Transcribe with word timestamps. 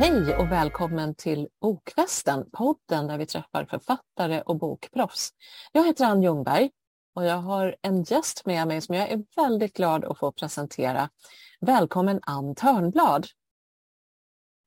Hej 0.00 0.36
och 0.36 0.52
välkommen 0.52 1.14
till 1.14 1.48
Bokfesten, 1.60 2.50
podden 2.52 3.06
där 3.06 3.18
vi 3.18 3.26
träffar 3.26 3.64
författare 3.64 4.40
och 4.40 4.58
bokproffs. 4.58 5.30
Jag 5.72 5.86
heter 5.86 6.04
Ann 6.04 6.22
Ljungberg 6.22 6.70
och 7.14 7.24
jag 7.24 7.36
har 7.36 7.76
en 7.82 8.02
gäst 8.02 8.46
med 8.46 8.68
mig 8.68 8.80
som 8.80 8.94
jag 8.94 9.10
är 9.10 9.24
väldigt 9.36 9.76
glad 9.76 10.04
att 10.04 10.18
få 10.18 10.32
presentera. 10.32 11.10
Välkommen 11.60 12.20
Ann 12.22 12.54
Törnblad. 12.54 13.26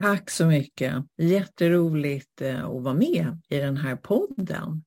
Tack 0.03 0.29
så 0.29 0.45
mycket. 0.45 0.93
Jätteroligt 1.17 2.41
eh, 2.41 2.65
att 2.65 2.83
vara 2.83 2.93
med 2.93 3.41
i 3.49 3.57
den 3.57 3.77
här 3.77 3.95
podden. 3.95 4.83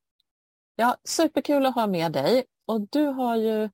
Ja, 0.77 0.97
superkul 1.05 1.67
att 1.67 1.75
ha 1.75 1.87
med 1.87 2.13
dig. 2.13 2.45
Och 2.67 2.89
du 2.91 3.05
har 3.05 3.37
ju 3.37 3.71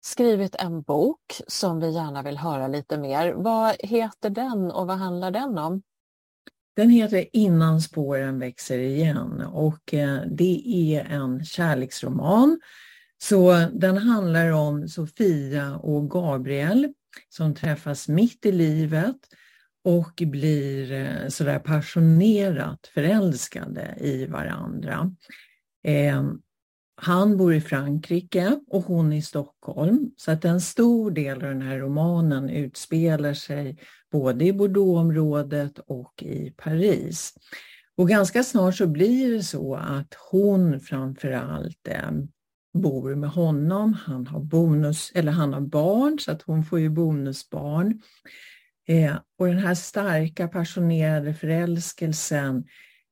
skrivit 0.00 0.54
en 0.54 0.82
bok 0.82 1.40
som 1.46 1.80
vi 1.80 1.90
gärna 1.90 2.22
vill 2.22 2.38
höra 2.38 2.68
lite 2.68 2.98
mer. 2.98 3.32
Vad 3.32 3.76
heter 3.78 4.30
den 4.30 4.70
och 4.70 4.86
vad 4.86 4.98
handlar 4.98 5.30
den 5.30 5.58
om? 5.58 5.82
Den 6.76 6.90
heter 6.90 7.26
Innan 7.32 7.80
spåren 7.80 8.38
växer 8.38 8.78
igen 8.78 9.40
och 9.40 9.94
eh, 9.94 10.20
det 10.30 10.62
är 10.66 11.04
en 11.04 11.44
kärleksroman. 11.44 12.60
Så 13.22 13.66
den 13.72 13.96
handlar 13.98 14.50
om 14.50 14.88
Sofia 14.88 15.76
och 15.76 16.10
Gabriel 16.10 16.92
som 17.28 17.54
träffas 17.54 18.08
mitt 18.08 18.46
i 18.46 18.52
livet 18.52 19.16
och 19.84 20.22
blir 20.26 20.92
eh, 20.92 21.28
sådär 21.28 21.58
passionerat 21.58 22.90
förälskade 22.94 23.96
i 24.00 24.26
varandra. 24.26 25.14
Eh, 25.84 26.22
han 26.96 27.36
bor 27.36 27.54
i 27.54 27.60
Frankrike 27.60 28.60
och 28.66 28.82
hon 28.82 29.12
i 29.12 29.22
Stockholm. 29.22 30.10
Så 30.16 30.30
att 30.30 30.44
en 30.44 30.60
stor 30.60 31.10
del 31.10 31.34
av 31.34 31.48
den 31.48 31.62
här 31.62 31.78
romanen 31.78 32.50
utspelar 32.50 33.34
sig 33.34 33.78
både 34.12 34.44
i 34.44 34.52
Bordeauxområdet 34.52 35.78
och 35.78 36.22
i 36.22 36.50
Paris. 36.50 37.34
Och 37.96 38.08
ganska 38.08 38.42
snart 38.42 38.76
så 38.76 38.86
blir 38.86 39.32
det 39.32 39.42
så 39.42 39.74
att 39.74 40.14
hon 40.30 40.80
framförallt 40.80 41.88
eh, 41.88 42.10
bor 42.74 43.14
med 43.14 43.30
honom. 43.30 43.94
Han 43.94 44.26
har 44.26 44.40
bonus, 44.40 45.12
eller 45.14 45.32
han 45.32 45.52
har 45.52 45.60
barn 45.60 46.18
så 46.18 46.32
att 46.32 46.42
hon 46.42 46.64
får 46.64 46.80
ju 46.80 46.88
bonusbarn. 46.88 48.00
Eh, 48.88 49.16
och 49.38 49.46
den 49.46 49.58
här 49.58 49.74
starka 49.74 50.48
passionerade 50.48 51.34
förälskelsen 51.34 52.64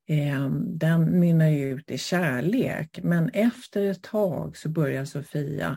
eh, 0.09 0.51
den 0.67 1.21
mynnar 1.21 1.49
ju 1.49 1.71
ut 1.71 1.91
i 1.91 1.99
kärlek. 1.99 2.99
Men 3.03 3.29
efter 3.29 3.91
ett 3.91 4.03
tag 4.03 4.57
så 4.57 4.69
börjar 4.69 5.05
Sofia 5.05 5.77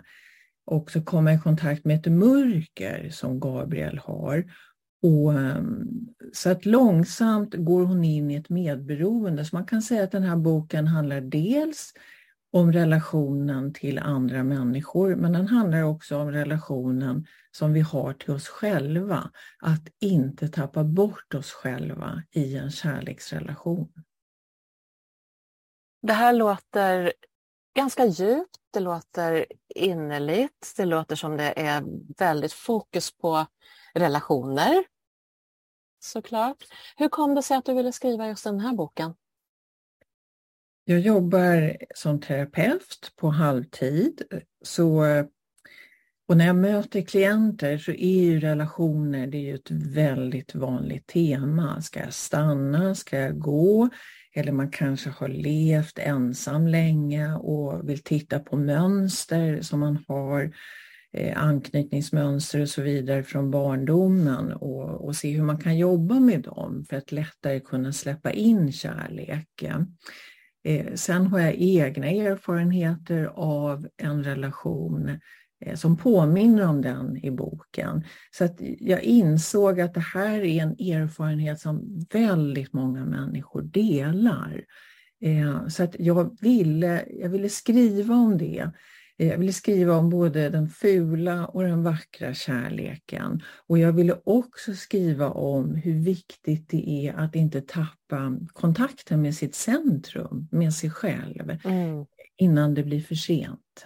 också 0.66 1.02
komma 1.02 1.34
i 1.34 1.40
kontakt 1.40 1.86
med 1.86 2.00
ett 2.00 2.12
mörker 2.12 3.10
som 3.10 3.40
Gabriel 3.40 3.98
har. 3.98 4.46
Och, 5.04 5.34
ehm, 5.34 5.88
så 6.34 6.50
att 6.50 6.66
långsamt 6.66 7.54
går 7.54 7.86
hon 7.86 8.04
in 8.04 8.32
i 8.32 8.36
ett 8.36 8.50
medberoende. 8.50 9.46
Så 9.46 9.56
man 9.56 9.66
kan 9.66 9.82
säga 9.82 10.04
att 10.04 10.12
den 10.12 10.24
här 10.24 10.36
boken 10.36 10.88
handlar 10.88 11.22
dels 11.22 11.94
om 12.52 12.72
relationen 12.72 13.74
till 13.74 14.00
andra 14.00 14.44
människor, 14.44 15.16
men 15.16 15.34
den 15.34 15.48
handlar 15.48 15.84
också 15.84 16.18
om 16.18 16.32
relationen 16.32 17.26
som 17.52 17.74
vi 17.74 17.80
har 17.80 18.14
till 18.14 18.32
oss 18.32 18.48
själva. 18.48 19.32
Att 19.60 19.88
inte 20.00 20.48
tappa 20.48 20.84
bort 20.84 21.34
oss 21.34 21.52
själva 21.52 22.24
i 22.32 22.58
en 22.58 22.72
kärleksrelation. 22.72 23.92
Det 26.02 26.14
här 26.14 26.34
låter 26.34 27.14
ganska 27.76 28.06
djupt, 28.06 28.58
det 28.74 28.80
låter 28.80 29.46
innerligt, 29.76 30.74
det 30.78 30.86
låter 30.86 31.16
som 31.16 31.38
det 31.38 31.54
är 31.62 31.84
väldigt 32.18 32.54
fokus 32.54 33.18
på 33.18 33.46
relationer. 33.94 34.84
Såklart. 36.04 36.58
Hur 36.98 37.10
kom 37.10 37.36
det 37.36 37.44
sig 37.44 37.58
att 37.58 37.66
du 37.66 37.74
ville 37.74 37.92
skriva 37.92 38.28
just 38.28 38.44
den 38.44 38.60
här 38.60 38.74
boken? 38.74 39.14
Jag 40.86 41.00
jobbar 41.00 41.78
som 41.96 42.22
terapeut 42.22 43.12
på 43.16 43.30
halvtid. 43.30 44.22
Så, 44.62 45.06
och 46.28 46.38
när 46.38 46.46
jag 46.46 46.56
möter 46.56 47.02
klienter 47.02 47.78
så 47.78 47.92
är 47.92 48.24
ju 48.24 48.40
relationer 48.40 49.28
det 49.28 49.38
är 49.38 49.42
ju 49.42 49.56
ett 49.56 49.72
väldigt 49.72 50.56
vanligt 50.56 51.08
tema. 51.08 51.82
Ska 51.82 52.00
jag 52.00 52.14
stanna? 52.14 52.96
Ska 52.96 53.20
jag 53.20 53.40
gå? 53.40 53.90
Eller 54.36 54.52
man 54.52 54.72
kanske 54.72 55.10
har 55.10 55.28
levt 55.28 56.00
ensam 56.00 56.68
länge 56.68 57.34
och 57.34 57.90
vill 57.90 58.04
titta 58.04 58.40
på 58.40 58.58
mönster 58.58 59.62
som 59.62 59.80
man 59.80 60.04
har, 60.08 60.44
eh, 60.44 60.52
Eh, 61.16 61.44
anknytningsmönster 61.44 62.62
och 62.62 62.70
så 62.70 62.82
vidare 62.82 63.24
från 63.24 63.52
barndomen 63.52 64.54
och, 64.54 65.06
och 65.06 65.16
se 65.16 65.32
hur 65.32 65.44
man 65.44 65.58
kan 65.58 65.78
jobba 65.78 66.20
med 66.20 66.42
dem 66.42 66.86
för 66.90 66.98
att 66.98 67.12
lättare 67.12 67.60
kunna 67.60 67.94
släppa 67.94 68.32
in 68.32 68.72
kärleken. 68.72 69.98
Eh, 70.64 70.94
sen 70.94 71.28
har 71.28 71.40
jag 71.40 71.56
egna 71.56 72.08
erfarenheter 72.08 73.32
av 73.36 73.88
en 73.98 74.24
relation 74.24 75.20
eh, 75.66 75.76
som 75.76 75.98
påminner 75.98 76.68
om 76.68 76.82
den 76.82 77.26
i 77.26 77.32
boken. 77.32 78.04
Så 78.32 78.46
att 78.46 78.58
jag 78.80 79.04
insåg 79.04 79.82
att 79.82 79.94
det 79.94 80.06
här 80.14 80.44
är 80.44 80.64
en 80.64 80.72
erfarenhet 80.72 81.60
som 81.60 82.06
väldigt 82.14 82.74
många 82.74 83.06
människor 83.06 83.62
delar. 83.62 84.64
Eh, 85.22 85.68
så 85.68 85.84
att 85.84 85.96
jag 86.00 86.38
ville, 86.42 87.06
jag 87.08 87.30
ville 87.30 87.50
skriva 87.50 88.16
om 88.16 88.38
det. 88.38 88.72
Eh, 89.18 89.28
jag 89.28 89.38
ville 89.38 89.54
skriva 89.54 89.96
om 89.96 90.10
både 90.10 90.50
den 90.50 90.70
fula 90.70 91.46
och 91.46 91.64
den 91.64 91.84
vackra 91.84 92.34
kärleken. 92.34 93.44
Och 93.68 93.78
jag 93.78 93.94
ville 93.94 94.20
också 94.24 94.74
skriva 94.76 95.30
om 95.30 95.76
hur 95.76 96.00
viktigt 96.00 96.70
det 96.70 96.90
är 96.90 97.14
att 97.14 97.36
inte 97.36 97.62
tappa 97.62 98.38
kontakten 98.54 99.22
med 99.22 99.36
sitt 99.36 99.56
centrum, 99.56 100.48
med 100.52 100.74
sig 100.74 100.90
själv, 100.90 101.58
mm. 101.64 102.06
innan 102.38 102.74
det 102.74 102.84
blir 102.84 103.02
för 103.02 103.16
sent. 103.16 103.84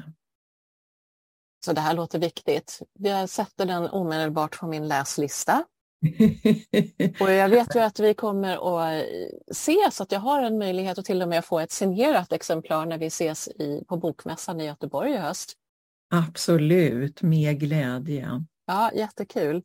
Så 1.66 1.74
det 1.74 1.82
här 1.82 1.94
låter 1.94 2.20
viktigt. 2.20 2.82
Jag 3.00 3.30
sätter 3.30 3.66
den 3.66 3.90
omedelbart 3.90 4.60
på 4.60 4.68
min 4.68 4.88
läslista. 4.88 5.66
och 7.20 7.32
jag 7.32 7.50
vet 7.50 7.76
ju 7.76 7.80
att 7.80 8.00
vi 8.00 8.14
kommer 8.14 8.78
att 8.78 9.06
ses, 9.52 10.02
att 10.02 10.12
jag 10.12 10.20
har 10.20 10.44
en 10.44 10.58
möjlighet 10.58 10.98
att 10.98 11.06
till 11.06 11.22
och 11.22 11.30
med 11.30 11.46
få 11.46 11.60
ett 11.60 11.72
signerat 11.72 12.34
exemplar 12.34 12.86
när 12.86 12.98
vi 12.98 13.06
ses 13.06 13.48
i, 13.48 13.84
på 13.88 13.98
Bokmässan 13.98 14.62
i 14.62 14.66
Göteborg 14.66 15.12
i 15.12 15.18
höst. 15.18 15.54
Absolut, 16.10 17.22
med 17.22 17.60
glädje. 17.60 18.46
Ja, 18.66 18.92
jättekul. 18.94 19.64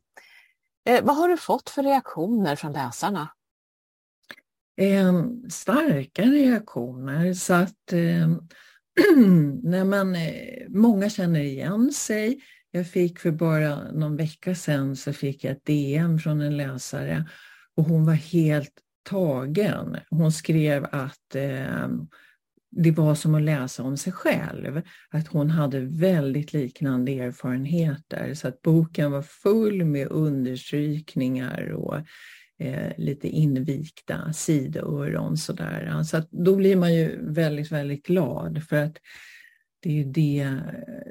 Eh, 0.85 1.03
vad 1.03 1.15
har 1.15 1.29
du 1.29 1.37
fått 1.37 1.69
för 1.69 1.83
reaktioner 1.83 2.55
från 2.55 2.73
läsarna? 2.73 3.29
Eh, 4.77 5.23
starka 5.49 6.21
reaktioner 6.21 7.33
så 7.33 7.53
att 7.53 7.93
eh, 7.93 8.27
när 9.63 9.83
man, 9.83 10.15
eh, 10.15 10.67
många 10.69 11.09
känner 11.09 11.39
igen 11.39 11.91
sig. 11.91 12.39
Jag 12.75 12.87
fick 12.87 13.19
för 13.19 13.31
bara 13.31 13.91
någon 13.91 14.17
vecka 14.17 14.55
sedan 14.55 14.95
så 14.95 15.13
fick 15.13 15.43
jag 15.43 15.51
ett 15.51 15.65
DM 15.65 16.19
från 16.19 16.41
en 16.41 16.57
läsare 16.57 17.25
och 17.75 17.83
hon 17.83 18.05
var 18.05 18.13
helt 18.13 18.73
tagen. 19.09 19.97
Hon 20.09 20.31
skrev 20.31 20.85
att 20.91 21.35
eh, 21.35 21.87
det 22.71 22.91
var 22.91 23.15
som 23.15 23.35
att 23.35 23.41
läsa 23.41 23.83
om 23.83 23.97
sig 23.97 24.13
själv. 24.13 24.81
Att 25.09 25.27
hon 25.27 25.49
hade 25.49 25.79
väldigt 25.79 26.53
liknande 26.53 27.11
erfarenheter 27.11 28.33
så 28.33 28.47
att 28.47 28.61
boken 28.61 29.11
var 29.11 29.21
full 29.21 29.85
med 29.85 30.07
understrykningar 30.07 31.71
och 31.71 31.97
eh, 32.59 32.91
lite 32.97 33.27
invikta 33.27 34.33
sidöron 34.33 35.37
sådär. 35.37 36.03
Så 36.03 36.17
att 36.17 36.31
då 36.31 36.55
blir 36.55 36.75
man 36.75 36.95
ju 36.95 37.33
väldigt, 37.33 37.71
väldigt 37.71 38.05
glad 38.05 38.63
för 38.69 38.75
att 38.75 38.97
det 39.83 39.99
är, 39.99 40.05
det, 40.05 40.61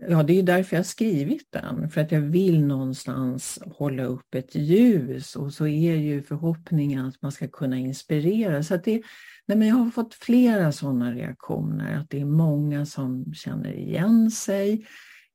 ja, 0.09 0.23
det 0.23 0.39
är 0.39 0.43
därför 0.43 0.77
jag 0.77 0.87
skrivit 0.87 1.47
den, 1.51 1.91
för 1.91 2.01
att 2.01 2.13
jag 2.13 2.21
vill 2.21 2.65
någonstans 2.65 3.59
hålla 3.67 4.05
upp 4.05 4.35
ett 4.35 4.55
ljus 4.55 5.37
och 5.37 5.53
så 5.53 5.67
är 5.67 5.95
ju 5.97 6.23
förhoppningen 6.23 7.07
att 7.07 7.23
man 7.23 7.33
ska 7.33 7.49
kunna 7.49 7.79
inspirera. 7.79 8.63
Så 8.63 8.75
att 8.75 8.85
det, 8.85 9.03
nej 9.47 9.59
men 9.59 9.69
jag 9.69 9.75
har 9.75 9.91
fått 9.91 10.15
flera 10.15 10.73
sådana 10.73 11.13
reaktioner, 11.13 11.97
att 11.97 12.11
det 12.11 12.21
är 12.21 12.25
många 12.25 12.87
som 12.87 13.35
känner 13.35 13.73
igen 13.73 14.31
sig. 14.31 14.87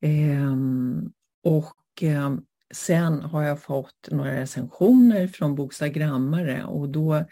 Eh, 0.02 0.56
och 1.44 2.04
eh, 2.04 2.36
sen 2.74 3.22
har 3.22 3.44
jag 3.44 3.62
fått 3.62 4.08
några 4.12 4.42
recensioner 4.42 5.28
från 5.28 5.56
bokstagrammare 5.56 6.64
och 6.64 6.90
då 6.90 7.26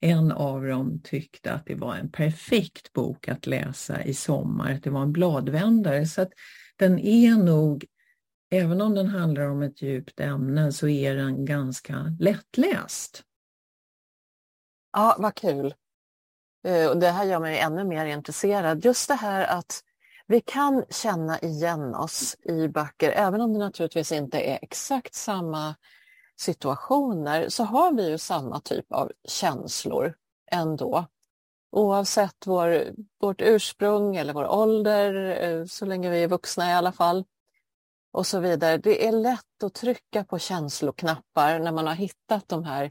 en 0.00 0.32
av 0.32 0.64
dem 0.64 1.00
tyckte 1.04 1.52
att 1.52 1.66
det 1.66 1.74
var 1.74 1.94
en 1.94 2.10
perfekt 2.10 2.92
bok 2.92 3.28
att 3.28 3.46
läsa 3.46 4.02
i 4.04 4.14
sommar, 4.14 4.72
att 4.72 4.82
det 4.82 4.90
var 4.90 5.02
en 5.02 5.12
bladvändare. 5.12 6.06
Så 6.06 6.22
att 6.22 6.32
den 6.76 6.98
är 6.98 7.36
nog, 7.36 7.84
även 8.50 8.80
om 8.80 8.94
den 8.94 9.06
handlar 9.06 9.50
om 9.50 9.62
ett 9.62 9.82
djupt 9.82 10.20
ämne, 10.20 10.72
så 10.72 10.88
är 10.88 11.14
den 11.14 11.44
ganska 11.44 12.16
lättläst. 12.20 13.22
Ja, 14.92 15.16
vad 15.18 15.34
kul. 15.34 15.74
Eh, 16.64 16.94
det 16.94 17.10
här 17.10 17.24
gör 17.24 17.40
mig 17.40 17.58
ännu 17.58 17.84
mer 17.84 18.06
intresserad. 18.06 18.84
Just 18.84 19.08
det 19.08 19.14
här 19.14 19.58
att 19.58 19.82
vi 20.26 20.40
kan 20.40 20.84
känna 20.90 21.38
igen 21.38 21.94
oss 21.94 22.36
i 22.42 22.68
böcker, 22.68 23.10
även 23.10 23.40
om 23.40 23.52
det 23.52 23.58
naturligtvis 23.58 24.12
inte 24.12 24.40
är 24.40 24.58
exakt 24.62 25.14
samma 25.14 25.74
situationer 26.40 27.48
så 27.48 27.64
har 27.64 27.92
vi 27.92 28.10
ju 28.10 28.18
samma 28.18 28.60
typ 28.60 28.92
av 28.92 29.12
känslor 29.28 30.14
ändå. 30.50 31.06
Oavsett 31.70 32.46
vår, 32.46 32.84
vårt 33.20 33.42
ursprung 33.42 34.16
eller 34.16 34.32
vår 34.32 34.48
ålder, 34.48 35.38
eh, 35.42 35.64
så 35.64 35.86
länge 35.86 36.10
vi 36.10 36.22
är 36.22 36.28
vuxna 36.28 36.70
i 36.70 36.72
alla 36.72 36.92
fall, 36.92 37.24
och 38.12 38.26
så 38.26 38.40
vidare. 38.40 38.76
Det 38.76 39.06
är 39.06 39.12
lätt 39.12 39.62
att 39.64 39.74
trycka 39.74 40.24
på 40.24 40.38
känsloknappar 40.38 41.58
när 41.58 41.72
man 41.72 41.86
har 41.86 41.94
hittat 41.94 42.48
de 42.48 42.64
här 42.64 42.90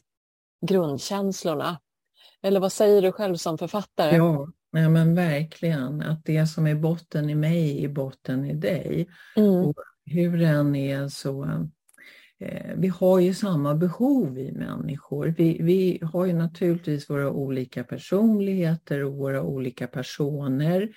grundkänslorna. 0.67 1.79
Eller 2.41 2.59
vad 2.59 2.71
säger 2.71 3.01
du 3.01 3.11
själv 3.11 3.35
som 3.35 3.57
författare? 3.57 4.15
Ja, 4.15 4.47
nej 4.71 4.89
men 4.89 5.15
verkligen. 5.15 6.01
Att 6.01 6.25
det 6.25 6.47
som 6.47 6.67
är 6.67 6.75
botten 6.75 7.29
i 7.29 7.35
mig 7.35 7.83
är 7.85 7.89
botten 7.89 8.45
i 8.45 8.53
dig. 8.53 9.07
Mm. 9.35 9.49
Och 9.49 9.75
hur 10.05 10.37
den 10.37 10.75
är 10.75 11.07
så... 11.07 11.67
Eh, 12.39 12.73
vi 12.75 12.87
har 12.87 13.19
ju 13.19 13.33
samma 13.33 13.75
behov 13.75 14.33
vi 14.33 14.51
människor. 14.51 15.35
Vi, 15.37 15.57
vi 15.61 15.99
har 16.01 16.25
ju 16.25 16.33
naturligtvis 16.33 17.09
våra 17.09 17.31
olika 17.31 17.83
personligheter 17.83 19.03
och 19.03 19.13
våra 19.13 19.41
olika 19.41 19.87
personer. 19.87 20.89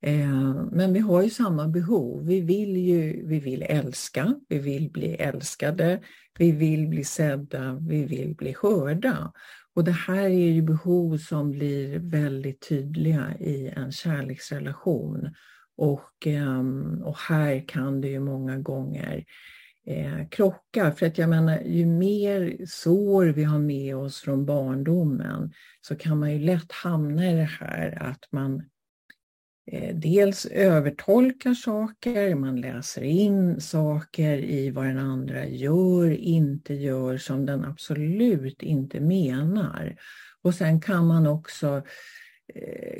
Eh, 0.00 0.64
men 0.72 0.92
vi 0.92 0.98
har 0.98 1.22
ju 1.22 1.30
samma 1.30 1.68
behov. 1.68 2.26
Vi 2.26 2.40
vill 2.40 2.76
ju 2.76 3.26
vi 3.26 3.40
vill 3.40 3.62
älska, 3.62 4.34
vi 4.48 4.58
vill 4.58 4.90
bli 4.90 5.14
älskade, 5.14 6.00
vi 6.38 6.52
vill 6.52 6.88
bli 6.88 7.04
sedda, 7.04 7.78
vi 7.88 8.04
vill 8.04 8.34
bli 8.34 8.54
hörda. 8.62 9.32
Och 9.74 9.84
det 9.84 9.92
här 9.92 10.24
är 10.24 10.50
ju 10.50 10.62
behov 10.62 11.16
som 11.16 11.50
blir 11.50 11.98
väldigt 11.98 12.68
tydliga 12.68 13.34
i 13.40 13.72
en 13.76 13.92
kärleksrelation. 13.92 15.30
Och, 15.76 16.26
ehm, 16.26 17.02
och 17.02 17.18
här 17.18 17.68
kan 17.68 18.00
det 18.00 18.08
ju 18.08 18.20
många 18.20 18.56
gånger 18.56 19.24
eh. 19.88 20.92
För 20.92 21.06
att 21.06 21.18
jag 21.18 21.28
menar, 21.28 21.60
ju 21.60 21.86
mer 21.86 22.66
sår 22.66 23.26
vi 23.26 23.44
har 23.44 23.58
med 23.58 23.96
oss 23.96 24.20
från 24.20 24.46
barndomen 24.46 25.52
så 25.80 25.96
kan 25.96 26.18
man 26.18 26.32
ju 26.32 26.38
lätt 26.38 26.72
hamna 26.72 27.30
i 27.30 27.34
det 27.34 27.50
här 27.60 28.02
att 28.02 28.32
man 28.32 28.62
Eh, 29.72 29.94
dels 29.94 30.46
övertolkar 30.46 31.54
saker, 31.54 32.34
man 32.34 32.60
läser 32.60 33.02
in 33.02 33.60
saker 33.60 34.38
i 34.38 34.70
vad 34.70 34.86
den 34.86 34.98
andra 34.98 35.46
gör, 35.46 36.10
inte 36.10 36.74
gör, 36.74 37.16
som 37.16 37.46
den 37.46 37.64
absolut 37.64 38.62
inte 38.62 39.00
menar. 39.00 39.96
Och 40.42 40.54
sen 40.54 40.80
kan 40.80 41.06
man 41.06 41.26
också 41.26 41.82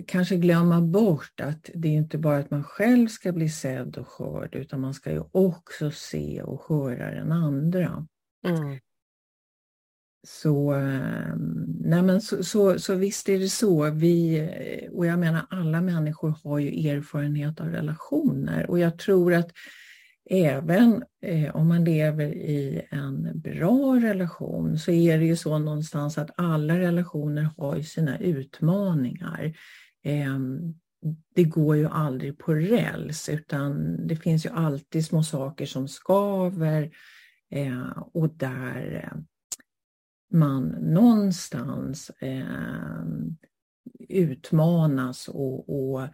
kanske 0.07 0.37
glömma 0.37 0.81
bort 0.81 1.41
att 1.41 1.71
det 1.75 1.89
är 1.89 1.93
inte 1.93 2.19
bara 2.19 2.39
att 2.39 2.51
man 2.51 2.65
själv 2.65 3.09
ska 3.09 3.33
bli 3.33 3.49
sedd 3.49 3.97
och 3.97 4.09
hörd, 4.19 4.55
utan 4.55 4.81
man 4.81 4.95
ska 4.95 5.13
ju 5.13 5.23
också 5.33 5.91
se 5.91 6.43
och 6.43 6.63
höra 6.69 7.11
den 7.11 7.33
andra. 7.33 8.07
Mm. 8.47 8.79
Så, 10.27 10.73
ehm, 10.73 11.65
nej 11.81 12.03
men 12.03 12.21
så, 12.21 12.45
så, 12.45 12.79
så, 12.79 12.95
visst 12.95 13.29
är 13.29 13.39
det 13.39 13.49
så. 13.49 13.91
Vi, 13.91 14.49
och 14.93 15.07
jag 15.07 15.19
menar 15.19 15.47
alla 15.51 15.81
människor 15.81 16.35
har 16.45 16.59
ju 16.59 16.89
erfarenhet 16.89 17.61
av 17.61 17.67
relationer 17.67 18.71
och 18.71 18.79
jag 18.79 18.99
tror 18.99 19.35
att 19.35 19.51
även 20.31 21.05
eh, 21.23 21.57
om 21.57 21.69
man 21.69 21.85
lever 21.85 22.27
i 22.27 22.87
en 22.91 23.41
bra 23.41 23.97
relation 23.97 24.79
så 24.79 24.91
är 24.91 25.19
det 25.19 25.25
ju 25.25 25.37
så 25.37 25.59
någonstans 25.59 26.19
att 26.19 26.31
alla 26.37 26.79
relationer 26.79 27.49
har 27.57 27.77
ju 27.77 27.83
sina 27.83 28.19
utmaningar. 28.19 29.57
Eh, 30.05 30.39
det 31.35 31.45
går 31.45 31.77
ju 31.77 31.87
aldrig 31.89 32.39
på 32.39 32.55
räls 32.55 33.29
utan 33.29 33.97
det 34.07 34.17
finns 34.17 34.47
ju 34.47 34.51
alltid 34.51 35.07
små 35.07 35.23
saker 35.23 35.67
som 35.67 35.89
skaver 35.89 36.91
eh, 37.51 38.03
och 38.13 38.29
där 38.29 39.05
eh, 39.05 39.19
man 40.33 40.69
någonstans 40.69 42.11
ehm, 42.21 43.37
utmanas 44.09 45.29
och, 45.29 45.93
och, 45.93 46.09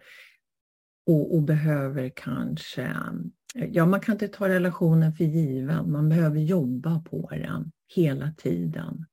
och, 1.05 1.35
och, 1.35 1.41
behöver 1.41 2.09
kanske... 2.09 2.95
Ja, 3.53 3.85
man 3.85 3.99
kan 3.99 4.15
inte 4.15 4.27
ta 4.27 4.49
relationen 4.49 5.13
för 5.13 5.23
given. 5.23 5.91
Man 5.91 6.09
behöver 6.09 6.39
jobba 6.39 6.99
på 6.99 7.29
den 7.31 7.71
hela 7.95 8.31
tiden. 8.37 9.05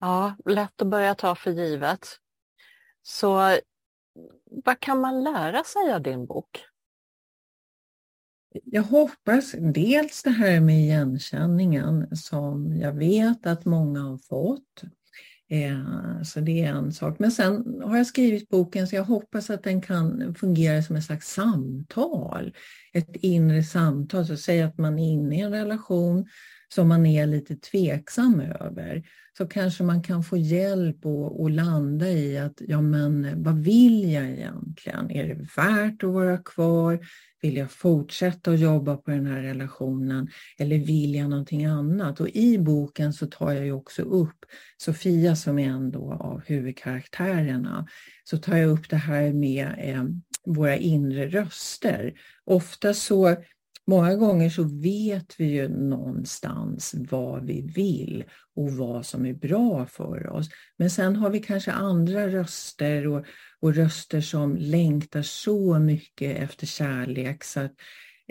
Ja, 0.00 0.36
lätt 0.44 0.82
att 0.82 0.88
börja 0.88 1.14
ta 1.14 1.34
för 1.34 1.50
givet. 1.50 2.08
Så 3.02 3.58
vad 4.64 4.80
kan 4.80 5.00
man 5.00 5.24
lära 5.24 5.64
sig 5.64 5.92
av 5.92 6.02
din 6.02 6.26
bok? 6.26 6.64
Jag 8.64 8.82
hoppas 8.82 9.52
dels 9.58 10.22
det 10.22 10.30
här 10.30 10.60
med 10.60 10.80
igenkänningen 10.80 12.16
som 12.16 12.76
jag 12.76 12.92
vet 12.92 13.46
att 13.46 13.64
många 13.64 14.00
har 14.00 14.18
fått. 14.18 14.82
Eh, 15.50 16.22
så 16.22 16.40
det 16.40 16.60
är 16.60 16.68
en 16.68 16.92
sak. 16.92 17.18
Men 17.18 17.32
sen 17.32 17.80
har 17.84 17.96
jag 17.96 18.06
skrivit 18.06 18.48
boken 18.48 18.88
så 18.88 18.96
jag 18.96 19.04
hoppas 19.04 19.50
att 19.50 19.62
den 19.62 19.80
kan 19.80 20.34
fungera 20.34 20.82
som 20.82 20.96
ett 20.96 21.04
slags 21.04 21.32
samtal. 21.32 22.54
Ett 22.94 23.16
inre 23.16 23.62
samtal. 23.62 24.26
Så 24.26 24.36
säg 24.36 24.62
att 24.62 24.78
man 24.78 24.98
är 24.98 25.12
inne 25.12 25.36
i 25.36 25.40
en 25.40 25.52
relation 25.52 26.26
som 26.74 26.88
man 26.88 27.06
är 27.06 27.26
lite 27.26 27.56
tveksam 27.56 28.40
över 28.40 29.02
så 29.38 29.46
kanske 29.46 29.84
man 29.84 30.02
kan 30.02 30.24
få 30.24 30.36
hjälp 30.36 31.06
och, 31.06 31.40
och, 31.40 31.50
landa 31.50 32.08
i 32.08 32.38
att 32.38 32.60
ja 32.60 32.80
men 32.80 33.42
vad 33.42 33.58
vill 33.58 34.12
jag 34.12 34.30
egentligen? 34.30 35.10
Är 35.10 35.28
det 35.28 35.48
värt 35.56 36.02
att 36.02 36.12
vara 36.12 36.38
kvar? 36.38 37.06
Vill 37.42 37.56
jag 37.56 37.70
fortsätta 37.70 38.50
att 38.50 38.60
jobba 38.60 38.96
på 38.96 39.10
den 39.10 39.26
här 39.26 39.42
relationen 39.42 40.28
eller 40.58 40.78
vill 40.78 41.14
jag 41.14 41.30
någonting 41.30 41.64
annat? 41.64 42.20
Och 42.20 42.28
i 42.28 42.58
boken 42.58 43.12
så 43.12 43.26
tar 43.26 43.52
jag 43.52 43.64
ju 43.64 43.72
också 43.72 44.02
upp 44.02 44.44
Sofia 44.76 45.36
som 45.36 45.58
är 45.58 45.68
en 45.68 45.94
av 45.96 46.42
huvudkaraktärerna. 46.46 47.86
Så 48.24 48.38
tar 48.38 48.56
jag 48.56 48.70
upp 48.70 48.90
det 48.90 48.96
här 48.96 49.32
med 49.32 49.74
eh, 49.78 50.04
våra 50.46 50.76
inre 50.76 51.28
röster. 51.28 52.14
Ofta 52.44 52.94
så 52.94 53.36
Många 53.86 54.14
gånger 54.14 54.50
så 54.50 54.62
vet 54.62 55.40
vi 55.40 55.44
ju 55.44 55.68
någonstans 55.68 56.94
vad 57.10 57.46
vi 57.46 57.60
vill 57.60 58.24
och 58.56 58.72
vad 58.72 59.06
som 59.06 59.26
är 59.26 59.34
bra 59.34 59.86
för 59.86 60.26
oss. 60.26 60.48
Men 60.76 60.90
sen 60.90 61.16
har 61.16 61.30
vi 61.30 61.40
kanske 61.40 61.72
andra 61.72 62.28
röster 62.28 63.06
och, 63.06 63.24
och 63.60 63.74
röster 63.74 64.20
som 64.20 64.56
längtar 64.56 65.22
så 65.22 65.78
mycket 65.78 66.36
efter 66.36 66.66
kärlek 66.66 67.44
så 67.44 67.60
att, 67.60 67.72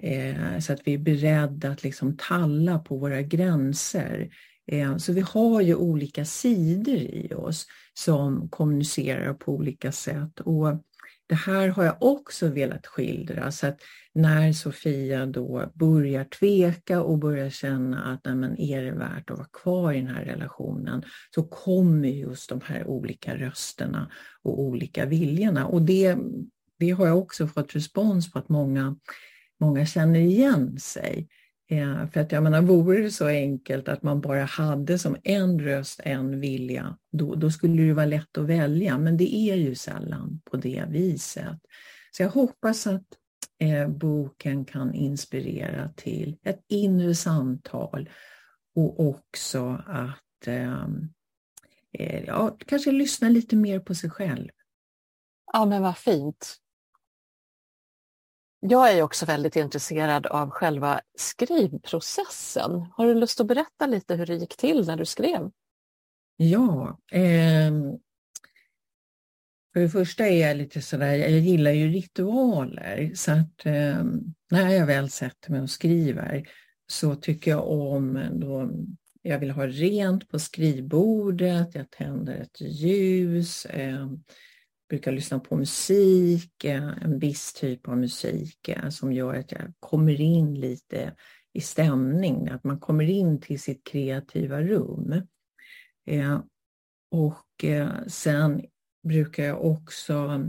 eh, 0.02 0.60
så 0.60 0.74
att 0.74 0.82
vi 0.86 0.94
är 0.94 0.98
beredda 0.98 1.70
att 1.70 1.84
liksom 1.84 2.18
talla 2.18 2.80
på 2.80 2.98
våra 2.98 3.22
gränser. 3.22 4.30
Eh, 4.68 4.98
så 4.98 5.14
vi 5.14 5.22
har 5.22 5.62
ju 5.62 5.76
olika 5.76 6.26
sidor 6.26 6.98
i 6.98 7.34
oss 7.34 7.66
som 7.94 8.50
kommunicerar 8.50 9.34
på 9.34 9.52
olika 9.54 9.92
sätt. 9.92 10.40
Och 10.40 10.84
det 11.28 11.36
här 11.36 11.68
har 11.68 11.84
jag 11.84 11.96
också 12.00 12.48
velat 12.48 12.88
skildra 12.88 13.52
så 13.52 13.68
att 13.68 13.80
när 14.14 14.54
Sofia 14.54 15.26
då 15.26 15.72
börjar 15.74 16.24
tveka 16.24 17.02
och 17.02 17.18
börjar 17.18 17.50
känna 17.50 18.04
att 18.04 18.26
nej 18.26 18.36
men 18.36 18.60
är 18.60 18.84
det 18.84 18.92
värt 18.92 19.30
att 19.30 19.38
vara 19.38 19.48
kvar 19.64 19.94
i 19.94 19.98
den 19.98 20.08
här 20.08 20.26
relationen 20.26 21.04
så 21.36 21.44
kommer 21.44 22.08
just 22.08 22.50
de 22.50 22.62
här 22.66 22.88
olika 22.88 23.36
rösterna 23.38 24.12
och 24.44 24.62
olika 24.62 25.06
viljorna. 25.06 25.68
Och 25.68 25.82
det, 25.82 26.18
det 26.80 26.92
har 26.92 27.08
jag 27.08 27.18
också 27.18 27.48
fått 27.48 27.76
respons 27.76 28.32
på 28.32 28.40
att 28.40 28.50
många, 28.50 28.96
många 29.60 29.86
känner 29.86 30.20
igen 30.20 30.80
sig. 30.80 31.28
Eh, 31.70 32.08
för 32.10 32.20
att 32.20 32.32
jag 32.32 32.44
menar, 32.44 32.62
vore 32.62 33.02
det 33.02 33.12
så 33.12 33.28
enkelt 33.28 33.88
att 33.88 34.04
man 34.04 34.22
bara 34.22 34.44
hade 34.44 35.00
som 35.00 35.18
en 35.24 35.60
röst, 35.60 36.00
en 36.04 36.40
vilja, 36.40 36.98
då, 37.12 37.36
då 37.36 37.52
skulle 37.52 37.84
det 37.84 37.94
vara 37.94 38.06
lätt 38.06 38.38
att 38.38 38.46
välja. 38.46 38.98
Men 38.98 39.18
det 39.18 39.36
är 39.36 39.56
ju 39.56 39.76
sällan 39.76 40.42
på 40.46 40.58
det 40.58 40.86
viset. 40.90 41.60
Så 42.12 42.24
jag 42.24 42.30
hoppas 42.30 42.88
att 42.88 43.06
eh, 43.60 43.88
boken 43.88 44.66
kan 44.66 44.94
inspirera 44.94 45.90
till 45.96 46.38
ett 46.44 46.62
inre 46.68 47.16
samtal 47.16 48.10
och 48.76 49.00
också 49.00 49.84
att 49.88 50.48
eh, 50.48 50.88
eh 51.94 52.24
ja, 52.28 52.58
kanske 52.66 52.92
lyssna 52.92 53.30
lite 53.30 53.56
mer 53.56 53.80
på 53.80 53.96
sig 53.96 54.10
själv. 54.10 54.50
Ja, 55.54 55.66
men 55.66 55.82
vad 55.82 55.98
fint. 55.98 56.63
Jag 58.66 58.98
är 58.98 59.02
också 59.02 59.26
väldigt 59.26 59.56
intresserad 59.56 60.26
av 60.26 60.50
själva 60.50 61.02
skrivprocessen. 61.18 62.72
Har 62.72 63.08
du 63.08 63.14
lust 63.14 63.42
att 63.42 63.48
berätta 63.48 63.88
lite 63.88 64.16
hur 64.16 64.26
det 64.26 64.36
gick 64.36 64.58
till 64.58 64.88
när 64.88 64.98
du 64.98 65.06
skrev? 65.06 65.52
Ja, 66.38 67.00
eh, 67.12 67.72
för 69.74 69.80
det 69.80 69.90
första 69.90 70.28
är 70.28 70.48
jag 70.48 70.58
lite 70.58 70.82
sådär, 70.82 71.14
jag 71.14 71.32
gillar 71.32 71.72
ju 71.72 71.88
ritualer 71.88 73.12
så 73.16 73.32
att 73.32 73.66
eh, 73.66 74.04
när 74.52 74.70
jag 74.70 74.86
väl 74.86 75.10
sätter 75.10 75.52
mig 75.52 75.62
och 75.62 75.70
skriver 75.70 76.50
så 76.88 77.16
tycker 77.16 77.52
jag 77.52 77.68
om 77.72 78.24
då 78.32 78.70
jag 79.22 79.40
vill 79.40 79.52
ha 79.52 79.68
rent 79.68 80.30
på 80.30 80.40
skrivbordet, 80.40 81.76
jag 81.76 81.90
tänder 81.90 82.36
ett 82.36 82.62
ljus, 82.62 83.66
eh, 83.66 84.08
brukar 84.94 85.12
lyssna 85.12 85.40
på 85.40 85.56
musik, 85.56 86.64
eh, 86.64 87.04
en 87.04 87.20
viss 87.20 87.54
typ 87.54 87.88
av 87.88 87.98
musik 87.98 88.68
eh, 88.68 88.90
som 88.90 89.14
gör 89.14 89.36
att 89.36 89.52
jag 89.52 89.74
kommer 89.80 90.22
in 90.22 90.60
lite 90.60 91.16
i 91.54 91.62
stämning, 91.62 92.50
att 92.50 92.64
man 92.64 92.80
kommer 92.80 93.10
in 93.10 93.42
till 93.42 93.60
sitt 93.60 93.84
kreativa 93.84 94.62
rum. 94.62 95.22
Eh, 96.08 96.42
och 97.12 97.64
eh, 97.64 97.90
sen 98.08 98.66
brukar 99.04 99.44
jag 99.44 99.66
också 99.66 100.44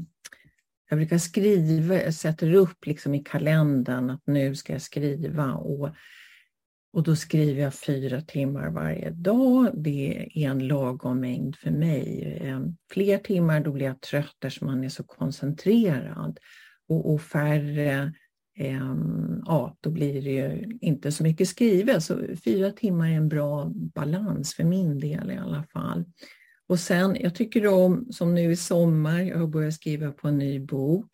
jag 0.91 0.99
brukar 0.99 1.19
skriva, 1.19 2.03
jag 2.03 2.15
sätter 2.15 2.55
upp 2.55 2.87
liksom 2.87 3.15
i 3.15 3.25
kalendern 3.25 4.11
att 4.11 4.27
nu 4.27 4.55
ska 4.55 4.73
jag 4.73 4.83
skriva 4.83 5.53
och, 5.53 5.89
och 6.95 7.03
då 7.03 7.17
skriver 7.17 7.63
jag 7.63 7.75
fyra 7.75 8.21
timmar 8.21 8.71
varje 8.71 9.11
dag. 9.11 9.71
Det 9.75 10.29
är 10.35 10.51
en 10.51 10.69
lagom 10.69 11.21
mängd 11.21 11.57
för 11.57 11.71
mig. 11.71 12.39
Eh, 12.41 12.61
fler 12.93 13.19
timmar 13.19 13.61
då 13.61 13.73
blir 13.73 13.87
jag 13.87 14.01
trött 14.01 14.45
eftersom 14.45 14.67
man 14.67 14.85
är 14.85 14.89
så 14.89 15.05
koncentrerad. 15.05 16.39
Och, 16.89 17.15
och 17.15 17.21
färre, 17.21 18.13
eh, 18.59 18.95
ja 19.45 19.77
då 19.81 19.91
blir 19.91 20.23
det 20.23 20.31
ju 20.31 20.79
inte 20.81 21.13
så 21.13 21.23
mycket 21.23 21.49
skrivet. 21.49 22.03
Så 22.03 22.21
fyra 22.45 22.71
timmar 22.71 23.09
är 23.09 23.17
en 23.17 23.29
bra 23.29 23.73
balans 23.75 24.55
för 24.55 24.65
min 24.65 24.99
del 24.99 25.31
i 25.31 25.37
alla 25.37 25.65
fall. 25.73 26.05
Och 26.69 26.81
sen, 26.81 27.17
jag 27.21 27.35
tycker 27.35 27.67
om, 27.67 28.07
som 28.11 28.35
nu 28.35 28.53
i 28.53 28.57
sommar, 28.57 29.21
jag 29.21 29.39
har 29.39 29.47
börjat 29.47 29.75
skriva 29.75 30.13
på 30.13 30.29
en 30.29 30.39
ny 30.39 30.61
bok. 30.61 31.09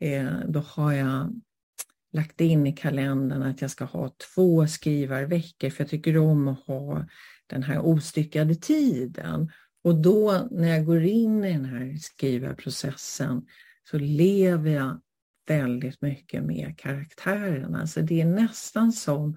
Eh, 0.00 0.38
då 0.48 0.60
har 0.60 0.92
jag 0.92 1.40
lagt 2.16 2.40
in 2.40 2.66
i 2.66 2.72
kalendern 2.72 3.42
att 3.42 3.60
jag 3.60 3.70
ska 3.70 3.84
ha 3.84 4.10
två 4.34 4.66
skrivarveckor, 4.66 5.70
för 5.70 5.84
jag 5.84 5.90
tycker 5.90 6.18
om 6.18 6.48
att 6.48 6.66
ha 6.66 7.06
den 7.46 7.62
här 7.62 7.80
ostyckade 7.80 8.54
tiden. 8.54 9.50
Och 9.84 9.94
då 9.94 10.48
när 10.50 10.68
jag 10.68 10.86
går 10.86 11.02
in 11.02 11.44
i 11.44 11.52
den 11.52 11.64
här 11.64 11.96
skrivarprocessen 12.00 13.46
så 13.90 13.98
lever 13.98 14.70
jag 14.70 15.00
väldigt 15.48 16.02
mycket 16.02 16.44
med 16.44 16.74
karaktärerna. 16.78 17.86
Så 17.86 18.00
det 18.00 18.20
är 18.20 18.26
nästan 18.26 18.92
som 18.92 19.36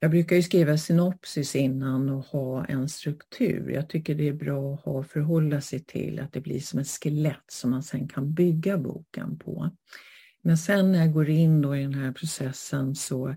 jag 0.00 0.10
brukar 0.10 0.36
ju 0.36 0.42
skriva 0.42 0.78
synopsis 0.78 1.56
innan 1.56 2.08
och 2.08 2.24
ha 2.24 2.64
en 2.64 2.88
struktur. 2.88 3.70
Jag 3.70 3.88
tycker 3.88 4.14
det 4.14 4.28
är 4.28 4.32
bra 4.32 4.74
att 4.74 4.84
ha 4.84 5.02
förhålla 5.02 5.60
sig 5.60 5.84
till 5.84 6.20
att 6.20 6.32
det 6.32 6.40
blir 6.40 6.60
som 6.60 6.78
ett 6.78 6.88
skelett 6.88 7.44
som 7.48 7.70
man 7.70 7.82
sen 7.82 8.08
kan 8.08 8.34
bygga 8.34 8.78
boken 8.78 9.38
på. 9.38 9.70
Men 10.44 10.58
sen 10.58 10.92
när 10.92 10.98
jag 10.98 11.12
går 11.12 11.28
in 11.28 11.62
då 11.62 11.76
i 11.76 11.82
den 11.82 11.94
här 11.94 12.12
processen 12.12 12.94
så 12.94 13.28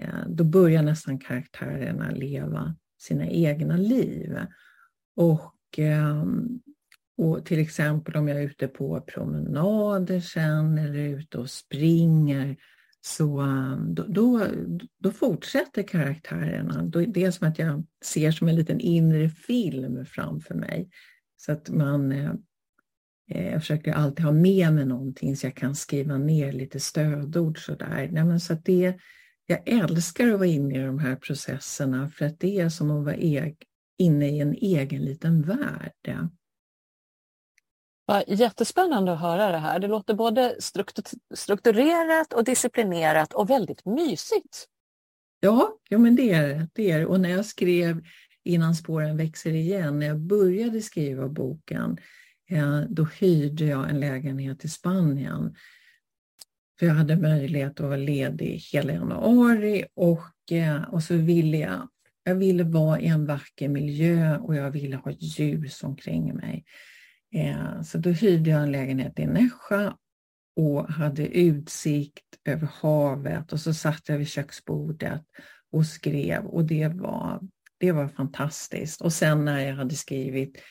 eh, 0.00 0.26
då 0.28 0.44
börjar 0.44 0.82
nästan 0.82 1.18
karaktärerna 1.18 2.10
leva 2.10 2.76
sina 2.98 3.26
egna 3.26 3.76
liv. 3.76 4.38
Och, 5.16 5.54
ehm, 5.76 6.60
och 7.16 7.44
till 7.44 7.58
exempel 7.58 8.16
om 8.16 8.28
jag 8.28 8.38
är 8.38 8.42
ute 8.42 8.68
på 8.68 9.00
promenader 9.00 10.20
sen 10.20 10.78
eller 10.78 10.98
ute 10.98 11.38
och 11.38 11.50
springer 11.50 12.56
så 13.00 13.40
ehm, 13.40 13.94
då, 13.94 14.04
då, 14.08 14.46
då, 14.98 15.10
fortsätter 15.10 15.82
karaktärerna. 15.82 16.82
Det 16.82 17.24
är 17.24 17.30
som 17.30 17.48
att 17.48 17.58
jag 17.58 17.84
ser 18.04 18.30
som 18.30 18.48
en 18.48 18.56
liten 18.56 18.80
inre 18.80 19.30
film 19.30 20.06
framför 20.06 20.54
mig. 20.54 20.90
Så 21.36 21.52
att 21.52 21.70
man, 21.70 22.12
eh, 22.12 22.32
jag 23.28 23.60
försöker 23.60 23.92
alltid 23.92 24.24
ha 24.24 24.32
med 24.32 24.72
mig 24.72 24.84
någonting 24.84 25.36
så 25.36 25.46
jag 25.46 25.54
kan 25.54 25.74
skriva 25.74 26.18
ner 26.18 26.52
lite 26.52 26.80
stödord 26.80 27.64
sådär. 27.64 28.08
Nej, 28.12 28.24
men 28.24 28.40
så 28.40 28.52
att 28.52 28.64
det, 28.64 28.94
jag 29.46 29.68
älskar 29.68 30.28
att 30.28 30.38
vara 30.38 30.48
inne 30.48 30.78
i 30.78 30.82
de 30.82 30.98
här 30.98 31.16
processerna 31.16 32.10
för 32.10 32.26
att 32.26 32.40
det 32.40 32.60
är 32.60 32.68
som 32.68 32.90
att 32.90 33.04
vara 33.04 33.16
e 33.16 33.54
inne 33.98 34.28
i 34.28 34.40
en 34.40 34.54
egen 34.54 35.02
liten 35.04 35.42
värld. 35.42 36.28
Jättespännande 38.26 39.12
att 39.12 39.20
höra 39.20 39.52
det 39.52 39.58
här. 39.58 39.78
Det 39.78 39.86
låter 39.88 40.14
både 40.14 40.56
strukturerat 41.34 42.32
och 42.32 42.44
disciplinerat 42.44 43.32
och 43.32 43.50
väldigt 43.50 43.84
mysigt. 43.86 44.66
Ja, 45.40 45.78
ja 45.88 45.98
men 45.98 46.16
det 46.16 46.30
är 46.30 46.68
det. 46.72 46.90
Är. 46.90 47.06
Och 47.06 47.20
när 47.20 47.28
jag 47.28 47.46
skrev 47.46 48.02
Innan 48.48 48.74
spåren 48.74 49.16
växer 49.16 49.52
igen, 49.52 49.98
när 49.98 50.06
jag 50.06 50.18
började 50.18 50.80
skriva 50.80 51.28
boken, 51.28 51.90
eh, 51.90 51.96
Eh, 52.50 52.80
då 52.80 53.04
hyrde 53.04 53.64
jag 53.64 53.90
en 53.90 54.00
lägenhet 54.00 54.64
i 54.64 54.68
Spanien. 54.68 55.54
För 56.78 56.86
jag 56.86 56.94
hade 56.94 57.16
möjlighet 57.16 57.80
att 57.80 57.86
vara 57.86 57.96
ledig 57.96 58.60
hela 58.72 58.92
januari 58.92 59.84
och, 59.94 60.52
eh, 60.52 60.82
och 60.82 61.02
så 61.02 61.16
ville 61.16 61.58
jag, 61.58 61.88
jag 62.24 62.34
ville 62.34 62.64
vara 62.64 63.00
i 63.00 63.06
en 63.06 63.26
vacker 63.26 63.68
miljö 63.68 64.38
och 64.38 64.56
jag 64.56 64.70
ville 64.70 64.96
ha 64.96 65.10
ljus 65.10 65.82
omkring 65.82 66.34
mig. 66.34 66.64
Eh, 67.34 67.82
så 67.82 67.98
då 67.98 68.10
hyrde 68.10 68.50
jag 68.50 68.62
en 68.62 68.72
lägenhet 68.72 69.18
i 69.18 69.26
Nässjö 69.26 69.92
och 70.56 70.88
hade 70.88 71.26
utsikt 71.26 72.24
över 72.44 72.68
havet 72.80 73.52
och 73.52 73.60
så 73.60 73.74
satt 73.74 74.08
jag 74.08 74.18
vid 74.18 74.28
köksbordet 74.28 75.22
och 75.72 75.86
skrev 75.86 76.44
och 76.44 76.64
det 76.64 76.88
var, 76.88 77.40
det 77.78 77.92
var 77.92 78.08
fantastiskt. 78.08 79.00
Och 79.00 79.12
sen 79.12 79.44
när 79.44 79.60
jag 79.60 79.74
hade 79.76 79.94
skrivit 79.94 80.56
eh, 80.56 80.62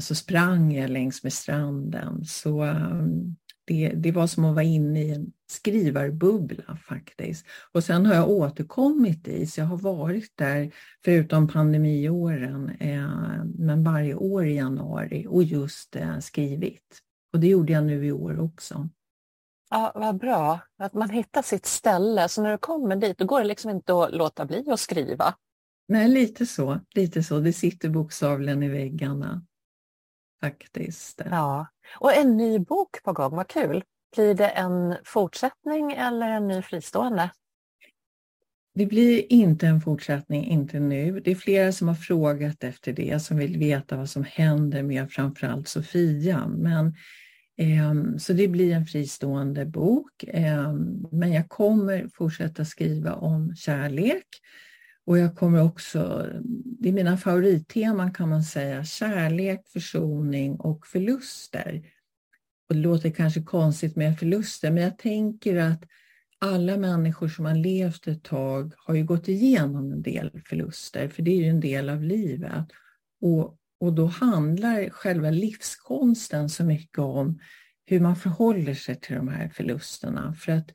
så 0.00 0.14
sprang 0.14 0.72
jag 0.72 0.90
längs 0.90 1.22
med 1.22 1.32
stranden. 1.32 2.24
Så 2.24 2.64
um, 2.64 3.36
det, 3.68 3.88
det 3.88 4.12
var 4.12 4.26
som 4.26 4.44
att 4.44 4.54
vara 4.54 4.64
inne 4.64 5.02
i 5.02 5.14
en 5.14 5.32
skrivarbubbla 5.50 6.78
faktiskt. 6.88 7.46
Och 7.72 7.84
sen 7.84 8.06
har 8.06 8.14
jag 8.14 8.30
återkommit 8.30 9.24
dit, 9.24 9.50
så 9.50 9.60
jag 9.60 9.66
har 9.66 9.76
varit 9.76 10.32
där 10.34 10.70
förutom 11.04 11.48
pandemiåren, 11.48 12.70
eh, 12.80 13.44
men 13.58 13.84
varje 13.84 14.14
år 14.14 14.46
i 14.46 14.56
januari 14.56 15.26
och 15.28 15.42
just 15.42 15.96
eh, 15.96 16.18
skrivit. 16.18 16.98
Och 17.32 17.40
det 17.40 17.46
gjorde 17.46 17.72
jag 17.72 17.84
nu 17.84 18.06
i 18.06 18.12
år 18.12 18.40
också. 18.40 18.88
Ja, 19.70 19.92
vad 19.94 20.18
bra 20.18 20.60
att 20.78 20.94
man 20.94 21.10
hittar 21.10 21.42
sitt 21.42 21.66
ställe. 21.66 22.28
Så 22.28 22.42
när 22.42 22.52
du 22.52 22.58
kommer 22.58 22.96
dit, 22.96 23.18
då 23.18 23.24
går 23.24 23.40
det 23.40 23.46
liksom 23.46 23.70
inte 23.70 24.02
att 24.02 24.14
låta 24.14 24.46
bli 24.46 24.70
att 24.70 24.80
skriva. 24.80 25.34
Nej, 25.88 26.08
lite 26.08 26.46
så. 26.46 26.80
Lite 26.94 27.22
så. 27.22 27.38
Det 27.38 27.52
sitter 27.52 27.88
bokstavligen 27.88 28.62
i 28.62 28.68
väggarna. 28.68 29.42
Faktiskt. 30.40 31.22
Ja, 31.30 31.66
och 32.00 32.14
en 32.14 32.36
ny 32.36 32.58
bok 32.58 33.02
på 33.02 33.12
gång, 33.12 33.36
vad 33.36 33.48
kul. 33.48 33.84
Blir 34.16 34.34
det 34.34 34.48
en 34.48 34.96
fortsättning 35.04 35.92
eller 35.92 36.28
en 36.28 36.48
ny 36.48 36.62
fristående? 36.62 37.30
Det 38.74 38.86
blir 38.86 39.32
inte 39.32 39.66
en 39.66 39.80
fortsättning, 39.80 40.44
inte 40.44 40.80
nu. 40.80 41.20
Det 41.20 41.30
är 41.30 41.34
flera 41.34 41.72
som 41.72 41.88
har 41.88 41.94
frågat 41.94 42.64
efter 42.64 42.92
det, 42.92 43.22
som 43.22 43.36
vill 43.36 43.58
veta 43.58 43.96
vad 43.96 44.10
som 44.10 44.24
händer 44.24 44.82
med 44.82 45.10
framförallt 45.10 45.68
Sofia. 45.68 46.46
Men, 46.46 46.86
eh, 47.56 48.16
så 48.18 48.32
det 48.32 48.48
blir 48.48 48.74
en 48.74 48.86
fristående 48.86 49.66
bok. 49.66 50.24
Eh, 50.24 50.72
men 51.12 51.32
jag 51.32 51.48
kommer 51.48 52.08
fortsätta 52.14 52.64
skriva 52.64 53.14
om 53.14 53.56
kärlek. 53.56 54.26
Och 55.08 55.18
jag 55.18 55.36
kommer 55.36 55.62
också, 55.62 56.30
det 56.80 56.88
är 56.88 56.92
mina 56.92 57.16
favoritteman 57.16 58.12
kan 58.12 58.28
man 58.28 58.42
säga, 58.42 58.84
kärlek, 58.84 59.68
försoning 59.68 60.56
och 60.56 60.86
förluster. 60.86 61.82
Och 62.68 62.74
det 62.74 62.80
låter 62.80 63.10
kanske 63.10 63.42
konstigt 63.42 63.96
med 63.96 64.18
förluster, 64.18 64.70
men 64.70 64.82
jag 64.82 64.98
tänker 64.98 65.56
att 65.56 65.84
alla 66.38 66.76
människor 66.76 67.28
som 67.28 67.44
har 67.44 67.54
levt 67.54 68.06
ett 68.06 68.22
tag 68.22 68.72
har 68.76 68.94
ju 68.94 69.04
gått 69.04 69.28
igenom 69.28 69.92
en 69.92 70.02
del 70.02 70.40
förluster, 70.44 71.08
för 71.08 71.22
det 71.22 71.30
är 71.30 71.36
ju 71.36 71.48
en 71.48 71.60
del 71.60 71.88
av 71.88 72.02
livet. 72.02 72.66
Och, 73.20 73.58
och 73.80 73.92
då 73.92 74.06
handlar 74.06 74.90
själva 74.90 75.30
livskonsten 75.30 76.48
så 76.48 76.64
mycket 76.64 76.98
om 76.98 77.38
hur 77.86 78.00
man 78.00 78.16
förhåller 78.16 78.74
sig 78.74 79.00
till 79.00 79.16
de 79.16 79.28
här 79.28 79.48
förlusterna. 79.48 80.34
För 80.34 80.52
att 80.52 80.70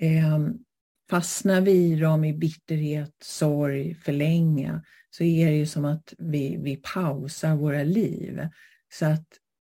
eh, 0.00 0.38
fastnar 1.10 1.60
vi 1.60 1.72
i 1.72 1.96
dem 1.96 2.24
i 2.24 2.32
bitterhet, 2.32 3.14
sorg 3.22 3.94
för 3.94 4.12
länge 4.12 4.80
så 5.10 5.24
är 5.24 5.46
det 5.46 5.56
ju 5.56 5.66
som 5.66 5.84
att 5.84 6.14
vi, 6.18 6.56
vi 6.56 6.76
pausar 6.76 7.56
våra 7.56 7.82
liv. 7.82 8.48
Så 8.92 9.06
att 9.06 9.26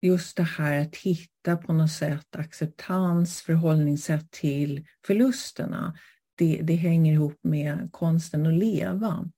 just 0.03 0.37
det 0.37 0.43
här 0.43 0.81
att 0.81 0.97
hitta 0.97 1.57
på 1.57 1.73
något 1.73 1.93
sätt 1.93 2.37
acceptans, 2.37 3.43
förhållningssätt 3.43 4.31
till 4.31 4.87
förlusterna, 5.07 5.99
det, 6.35 6.61
det 6.63 6.75
hänger 6.75 7.13
ihop 7.13 7.39
med 7.43 7.89
konsten 7.93 8.47
att 8.47 8.55
leva. 8.55 9.31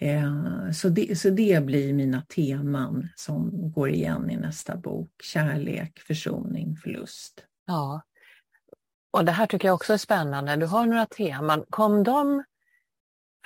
Eh, 0.00 0.70
så, 0.72 0.88
det, 0.88 1.18
så 1.18 1.30
det 1.30 1.64
blir 1.64 1.92
mina 1.92 2.22
teman 2.22 3.08
som 3.16 3.72
går 3.72 3.90
igen 3.90 4.30
i 4.30 4.36
nästa 4.36 4.76
bok. 4.76 5.10
Kärlek, 5.22 5.98
försoning, 5.98 6.76
förlust. 6.76 7.44
Ja, 7.66 8.02
och 9.10 9.24
det 9.24 9.32
här 9.32 9.46
tycker 9.46 9.68
jag 9.68 9.74
också 9.74 9.92
är 9.92 9.98
spännande. 9.98 10.56
Du 10.56 10.66
har 10.66 10.86
några 10.86 11.06
teman. 11.06 11.64
Kom 11.70 12.04
de 12.04 12.44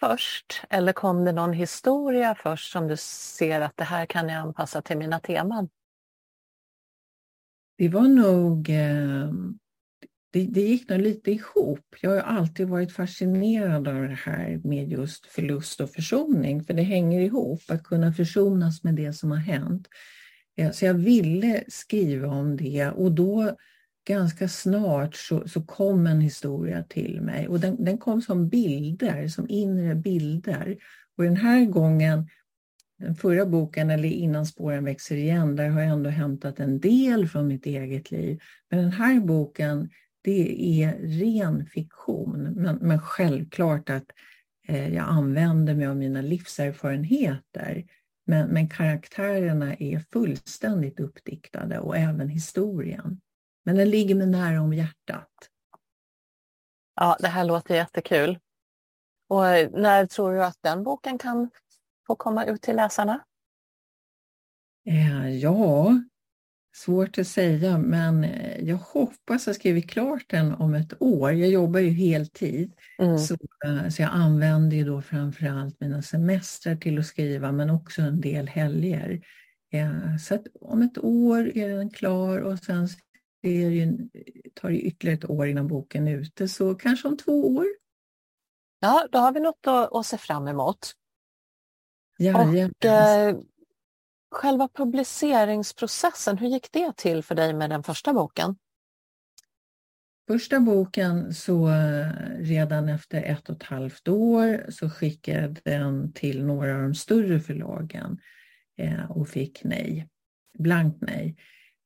först 0.01 0.63
eller 0.71 0.93
kom 0.93 1.25
det 1.25 1.33
någon 1.33 1.53
historia 1.53 2.35
först 2.43 2.73
som 2.73 2.89
du 2.89 2.97
ser 2.97 3.61
att 3.61 3.77
det 3.77 3.85
här 3.85 4.07
kan 4.07 4.29
jag 4.29 4.39
anpassa 4.39 4.83
till 4.83 4.99
mina 4.99 5.21
teman? 5.21 5.69
Det 7.79 7.89
var 7.89 8.09
nog, 8.09 8.71
eh, 8.71 9.33
det, 10.33 10.47
det, 10.47 10.61
gick 10.61 10.89
nog 10.89 11.01
lite 11.01 11.31
ihop. 11.31 11.97
Jag 12.01 12.11
har 12.11 12.19
alltid 12.19 12.69
varit 12.69 12.93
fascinerad 12.93 13.89
av 13.89 14.03
det 14.03 14.19
här 14.25 14.61
med 14.65 14.89
just 14.89 15.27
förlust 15.27 15.81
och 15.81 15.91
försoning, 15.91 16.65
för 16.65 16.75
det 16.75 16.83
hänger 16.83 17.21
ihop, 17.21 17.63
att 17.69 17.85
kunna 17.85 18.13
försonas 18.13 18.85
med 18.85 18.95
det 18.95 19.13
som 19.13 19.31
har 19.31 19.39
hänt. 19.39 19.89
Eh, 20.57 20.71
så 20.71 20.85
jag 20.85 20.95
ville 20.95 21.65
skriva 21.69 22.29
om 22.29 22.57
det 22.57 22.89
och 22.89 23.13
då 23.13 23.57
ganska 24.05 24.49
snart 24.49 25.15
så, 25.15 25.49
så 25.49 25.63
kom 25.63 26.07
en 26.07 26.21
historia 26.21 26.83
till 26.83 27.21
mig 27.21 27.49
och 27.49 27.61
den, 27.61 27.85
den 27.85 27.99
kom 27.99 28.23
som 28.23 28.49
bilder, 28.49 29.29
som 29.29 29.47
inre 29.49 29.95
bilder. 29.95 30.77
Och 31.17 31.25
den 31.25 31.37
här 31.37 31.65
gången, 31.65 32.29
den 32.99 33.15
förra 33.15 33.47
boken, 33.47 33.91
eller 33.91 34.09
Innan 34.09 34.47
spåren 34.47 34.85
växer 34.85 35.17
igen, 35.17 35.57
där 35.57 35.69
har 35.69 35.81
jag 35.81 35.91
ändå 35.91 36.11
hämtat 36.11 36.61
en 36.61 36.81
del 36.81 37.29
från 37.29 37.49
mitt 37.49 37.67
eget 37.67 38.11
liv. 38.11 38.41
Men 38.71 38.79
den 38.79 38.93
här 38.93 39.21
boken, 39.21 39.91
det 40.23 40.83
är 40.83 40.99
ren 40.99 41.67
fiktion. 41.67 42.53
Men, 42.57 42.77
men 42.77 43.01
självklart 43.01 43.91
att 43.91 44.07
eh, 44.69 44.95
jag 44.95 45.05
använder 45.09 45.75
mig 45.75 45.87
av 45.87 45.97
mina 45.97 46.23
livserfarenheter. 46.23 47.85
Men, 48.27 48.49
men 48.49 48.69
karaktärerna 48.69 49.75
är 49.75 49.99
fullständigt 50.13 51.01
uppdiktade 51.01 51.79
och 51.79 51.97
även 51.97 52.29
historien. 52.29 53.21
Men 53.65 53.77
den 53.77 53.91
ligger 53.91 54.15
mig 54.15 54.27
nära 54.27 54.61
om 54.61 54.73
hjärtat. 54.73 55.29
Ja, 56.95 57.17
det 57.21 57.29
här 57.29 57.45
låter 57.45 57.75
jättekul. 57.75 58.39
Och 59.29 59.43
när 59.73 60.07
tror 60.07 60.33
du 60.35 60.45
att 60.45 60.59
den 60.61 60.83
boken 60.83 61.19
kan 61.19 61.51
få 62.07 62.15
komma 62.15 62.45
ut 62.45 62.63
till 62.63 62.77
läsarna? 62.77 63.25
Eh, 64.87 65.29
ja, 65.29 66.01
svårt 66.77 67.19
att 67.19 67.27
säga, 67.27 67.79
men 67.79 68.25
eh, 68.25 68.65
jag 68.65 68.77
hoppas 68.77 69.47
ha 69.47 69.55
skrivit 69.55 69.91
klart 69.91 70.25
den 70.27 70.55
om 70.55 70.75
ett 70.75 71.03
år. 71.03 71.33
Jag 71.33 71.49
jobbar 71.49 71.81
ju 71.81 71.91
heltid, 71.91 72.75
mm. 72.99 73.19
så, 73.19 73.37
eh, 73.65 73.89
så 73.89 74.03
jag 74.03 74.11
använder 74.13 74.77
ju 74.77 74.85
då 74.85 75.03
framförallt 75.03 75.81
mina 75.81 76.03
semestrar 76.03 76.77
till 76.77 76.99
att 76.99 77.07
skriva, 77.07 77.53
men 77.53 77.71
också 77.71 78.03
en 78.03 78.21
del 78.21 78.49
helger. 78.49 79.21
Så 80.21 80.35
att 80.35 80.47
om 80.61 80.83
ett 80.83 80.99
år 80.99 81.57
är 81.57 81.69
den 81.69 81.91
klar 81.91 82.39
och 82.39 82.59
sen 82.59 82.89
det 83.43 83.51
ju, 83.51 84.09
tar 84.55 84.71
ju 84.71 84.81
ytterligare 84.81 85.19
ett 85.19 85.31
år 85.31 85.47
innan 85.47 85.69
boken 85.69 86.09
är 86.09 86.17
ute, 86.17 86.49
så 86.49 86.75
kanske 86.75 87.09
om 87.09 87.17
två 87.17 87.57
år. 87.57 87.67
Ja, 88.81 89.09
då 89.13 89.19
har 89.19 89.33
vi 89.33 89.41
något 89.41 89.67
att, 89.67 89.95
att 89.95 90.07
se 90.07 90.19
fram 90.19 90.49
emot. 90.49 90.93
Och 92.19 92.85
eh, 92.85 93.37
själva 94.31 94.69
publiceringsprocessen, 94.69 96.39
hur 96.39 96.49
gick 96.49 96.73
det 96.73 96.97
till 96.97 97.23
för 97.23 97.35
dig 97.35 97.55
med 97.55 97.71
den 97.71 97.83
första 97.83 98.13
boken? 98.13 98.57
Första 100.29 100.61
boken 100.61 101.35
så 101.35 101.69
eh, 101.69 102.09
redan 102.39 102.89
efter 102.89 103.23
ett 103.23 103.49
och 103.49 103.57
ett 103.57 103.63
halvt 103.63 104.09
år 104.09 104.71
så 104.71 104.91
skickade 104.91 105.61
den 105.65 106.13
till 106.13 106.45
några 106.45 106.75
av 106.77 106.83
de 106.83 106.95
större 106.95 107.41
förlagen 107.41 108.21
eh, 108.79 109.11
och 109.11 109.29
fick 109.29 109.65
nej, 109.65 110.09
blankt 110.59 110.99
nej. 111.01 111.37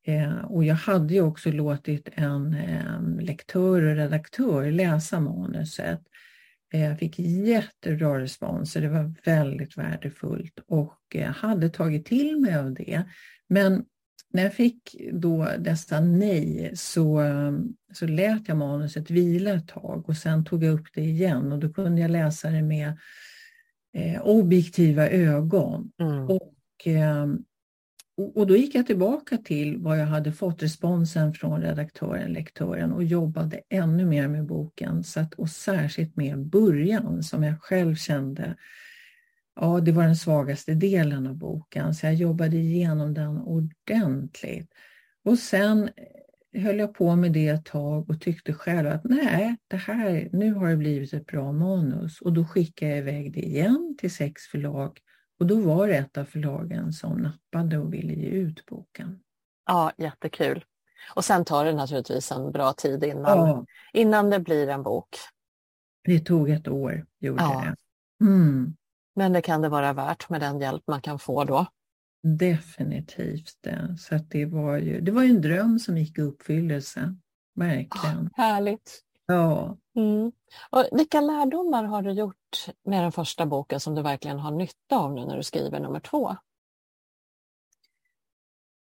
Eh, 0.06 0.44
och 0.44 0.64
jag 0.64 0.74
hade 0.74 1.14
ju 1.14 1.22
också 1.22 1.50
låtit 1.50 2.08
en 2.12 2.54
eh, 2.54 3.24
lektör 3.24 3.82
och 3.82 3.96
redaktör 3.96 4.70
läsa 4.70 5.20
manuset. 5.20 6.00
Eh, 6.72 6.84
jag 6.84 6.98
fick 6.98 7.18
jättebra 7.18 8.20
respons 8.20 8.72
det 8.72 8.88
var 8.88 9.14
väldigt 9.24 9.76
värdefullt 9.76 10.60
och 10.66 11.00
eh, 11.14 11.30
hade 11.30 11.68
tagit 11.68 12.06
till 12.06 12.40
mig 12.40 12.56
av 12.56 12.74
det. 12.74 13.02
Men 13.48 13.84
när 14.32 14.42
jag 14.42 14.54
fick 14.54 14.96
då 15.12 15.48
dessa 15.58 16.00
nej 16.00 16.72
så, 16.74 17.22
så 17.92 18.06
lät 18.06 18.48
jag 18.48 18.56
manuset 18.56 19.10
vila 19.10 19.50
ett 19.50 19.68
tag 19.68 20.08
och 20.08 20.16
sen 20.16 20.44
tog 20.44 20.64
jag 20.64 20.74
upp 20.74 20.86
det 20.94 21.02
igen 21.02 21.52
och 21.52 21.58
då 21.58 21.72
kunde 21.72 22.00
jag 22.00 22.10
läsa 22.10 22.50
det 22.50 22.62
med 22.62 22.98
eh, 23.94 24.22
objektiva 24.22 25.08
ögon. 25.08 25.92
Mm. 26.00 26.24
Och 26.24 26.86
eh, 26.86 27.26
och 28.16 28.46
då 28.46 28.56
gick 28.56 28.74
jag 28.74 28.86
tillbaka 28.86 29.36
till 29.36 29.78
vad 29.78 30.00
jag 30.00 30.06
hade 30.06 30.32
fått 30.32 30.62
responsen 30.62 31.34
från 31.34 31.62
redaktören, 31.62 32.32
lektören 32.32 32.92
och 32.92 33.04
jobbade 33.04 33.60
ännu 33.68 34.04
mer 34.04 34.28
med 34.28 34.46
boken. 34.46 35.04
Så 35.04 35.20
att, 35.20 35.34
och 35.34 35.50
särskilt 35.50 36.16
med 36.16 36.38
början 36.38 37.22
som 37.22 37.42
jag 37.42 37.62
själv 37.62 37.94
kände, 37.94 38.56
ja 39.56 39.80
det 39.80 39.92
var 39.92 40.02
den 40.02 40.16
svagaste 40.16 40.74
delen 40.74 41.26
av 41.26 41.34
boken. 41.34 41.94
Så 41.94 42.06
jag 42.06 42.14
jobbade 42.14 42.56
igenom 42.56 43.14
den 43.14 43.38
ordentligt. 43.38 44.70
Och 45.24 45.38
sen 45.38 45.90
eh, 46.52 46.62
höll 46.62 46.78
jag 46.78 46.94
på 46.94 47.16
med 47.16 47.32
det 47.32 47.48
ett 47.48 47.64
tag 47.64 48.10
och 48.10 48.20
tyckte 48.20 48.52
själv 48.52 48.88
att 48.88 49.04
nej, 49.04 49.56
det 49.68 49.76
här, 49.76 50.28
nu 50.32 50.52
har 50.52 50.68
det 50.68 50.76
blivit 50.76 51.12
ett 51.12 51.26
bra 51.26 51.52
manus. 51.52 52.20
Och 52.20 52.32
då 52.32 52.44
skickade 52.44 52.90
jag 52.90 52.98
iväg 52.98 53.32
det 53.32 53.40
igen 53.40 53.96
till 53.98 54.10
sex 54.10 54.42
förlag 54.42 55.00
och 55.38 55.46
då 55.46 55.60
var 55.60 55.88
det 55.88 55.96
ett 55.96 56.18
av 56.18 56.24
förlagen 56.24 56.92
som 56.92 57.18
nappade 57.18 57.78
och 57.78 57.94
ville 57.94 58.12
ge 58.12 58.28
ut 58.28 58.66
boken. 58.66 59.20
Ja, 59.66 59.92
jättekul. 59.96 60.64
Och 61.14 61.24
sen 61.24 61.44
tar 61.44 61.64
det 61.64 61.72
naturligtvis 61.72 62.32
en 62.32 62.52
bra 62.52 62.72
tid 62.72 63.04
innan, 63.04 63.38
ja. 63.38 63.66
innan 63.92 64.30
det 64.30 64.40
blir 64.40 64.68
en 64.68 64.82
bok. 64.82 65.16
Det 66.04 66.20
tog 66.20 66.50
ett 66.50 66.68
år, 66.68 67.06
gjorde 67.18 67.42
ja. 67.42 67.64
det. 67.64 67.76
Mm. 68.24 68.76
Men 69.14 69.32
det 69.32 69.42
kan 69.42 69.62
det 69.62 69.68
vara 69.68 69.92
värt 69.92 70.28
med 70.30 70.40
den 70.40 70.60
hjälp 70.60 70.82
man 70.86 71.00
kan 71.00 71.18
få 71.18 71.44
då. 71.44 71.66
Definitivt. 72.22 73.66
Så 73.98 74.18
det, 74.28 74.46
var 74.46 74.76
ju, 74.76 75.00
det 75.00 75.12
var 75.12 75.22
ju 75.22 75.30
en 75.30 75.40
dröm 75.40 75.78
som 75.78 75.98
gick 75.98 76.18
i 76.18 76.22
uppfyllelse. 76.22 77.16
Verkligen. 77.54 78.30
Ja, 78.36 78.42
härligt. 78.42 79.00
Ja. 79.26 79.76
Mm. 79.96 80.32
Och 80.70 80.88
vilka 80.92 81.20
lärdomar 81.20 81.84
har 81.84 82.02
du 82.02 82.10
gjort 82.10 82.66
med 82.84 83.02
den 83.02 83.12
första 83.12 83.46
boken 83.46 83.80
som 83.80 83.94
du 83.94 84.02
verkligen 84.02 84.38
har 84.38 84.50
nytta 84.50 84.96
av 84.96 85.14
nu 85.14 85.24
när 85.24 85.36
du 85.36 85.42
skriver 85.42 85.80
nummer 85.80 86.00
två? 86.00 86.36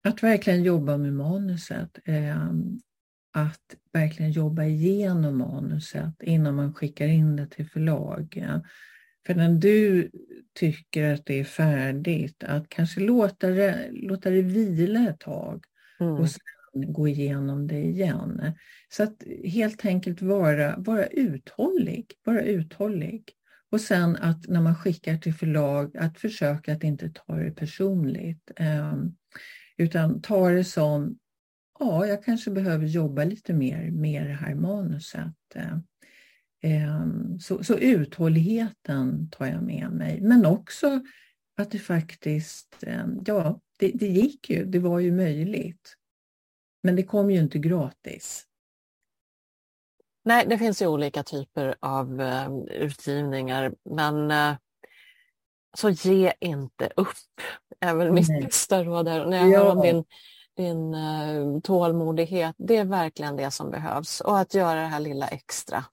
Att 0.04 0.22
verkligen 0.22 0.62
jobba 0.62 0.96
med 0.96 1.12
manuset. 1.12 1.98
Eh, 2.04 2.50
att 3.32 3.74
verkligen 3.92 4.32
jobba 4.32 4.64
igenom 4.64 5.38
manuset 5.38 6.22
innan 6.22 6.54
man 6.54 6.74
skickar 6.74 7.06
in 7.06 7.36
det 7.36 7.46
till 7.46 7.68
förlag. 7.68 8.46
För 9.26 9.34
när 9.34 9.48
du 9.48 10.10
tycker 10.54 11.14
att 11.14 11.26
det 11.26 11.40
är 11.40 11.44
färdigt, 11.44 12.44
att 12.44 12.68
kanske 12.68 13.00
låta 13.00 13.48
det, 13.48 13.88
låta 13.92 14.30
det 14.30 14.42
vila 14.42 15.08
ett 15.10 15.20
tag 15.20 15.64
mm. 16.00 16.12
och 16.12 16.30
sen 16.30 16.40
gå 16.86 17.08
igenom 17.08 17.66
det 17.66 17.80
igen. 17.80 18.52
Så 18.88 19.02
att 19.02 19.22
helt 19.44 19.84
enkelt 19.86 20.22
vara, 20.22 20.76
vara 20.76 21.06
uthållig, 21.06 22.12
vara 22.24 22.42
uthållig. 22.42 23.24
Och 23.70 23.80
sen 23.80 24.16
att 24.16 24.48
när 24.48 24.60
man 24.60 24.74
skickar 24.74 25.16
till 25.16 25.34
förlag 25.34 25.96
att 25.96 26.18
försöka 26.18 26.72
att 26.72 26.84
inte 26.84 27.10
ta 27.10 27.36
det 27.36 27.50
personligt. 27.50 28.50
Ehm, 28.56 29.16
utan 29.76 30.22
ta 30.22 30.50
det 30.50 30.64
som, 30.64 31.18
ja, 31.78 32.06
jag 32.06 32.24
kanske 32.24 32.50
behöver 32.50 32.86
jobba 32.86 33.24
lite 33.24 33.52
mer 33.54 33.90
med 33.90 34.26
det 34.26 34.32
här 34.32 34.54
manuset. 34.54 35.34
Ehm, 36.62 37.38
så, 37.40 37.64
så 37.64 37.78
uthålligheten 37.78 39.30
tar 39.30 39.46
jag 39.46 39.62
med 39.62 39.90
mig. 39.92 40.20
Men 40.20 40.46
också 40.46 41.00
att 41.56 41.70
det 41.70 41.78
faktiskt, 41.78 42.84
ehm, 42.86 43.20
ja, 43.26 43.60
det, 43.78 43.90
det 43.94 44.08
gick 44.08 44.50
ju, 44.50 44.64
det 44.64 44.78
var 44.78 45.00
ju 45.00 45.12
möjligt. 45.12 45.97
Men 46.82 46.96
det 46.96 47.02
kom 47.02 47.30
ju 47.30 47.38
inte 47.38 47.58
gratis. 47.58 48.44
Nej, 50.24 50.46
det 50.46 50.58
finns 50.58 50.82
ju 50.82 50.86
olika 50.86 51.22
typer 51.22 51.76
av 51.80 52.20
uh, 52.20 52.58
utgivningar, 52.70 53.74
men 53.84 54.30
uh, 54.30 54.56
så 55.76 55.90
ge 55.90 56.32
inte 56.40 56.90
upp, 56.96 57.08
är 57.80 57.94
väl 57.94 58.12
mitt 58.12 58.42
bästa 58.44 58.84
råd 58.84 59.08
här. 59.08 59.26
När 59.26 59.36
jag 59.36 59.48
ja. 59.48 59.58
hör 59.58 59.76
om 59.76 59.82
din, 59.82 60.04
din 60.56 60.94
uh, 60.94 61.60
tålmodighet, 61.60 62.54
det 62.58 62.76
är 62.76 62.84
verkligen 62.84 63.36
det 63.36 63.50
som 63.50 63.70
behövs. 63.70 64.20
Och 64.20 64.38
att 64.38 64.54
göra 64.54 64.80
det 64.80 64.86
här 64.86 65.00
lilla 65.00 65.28
extra. 65.28 65.84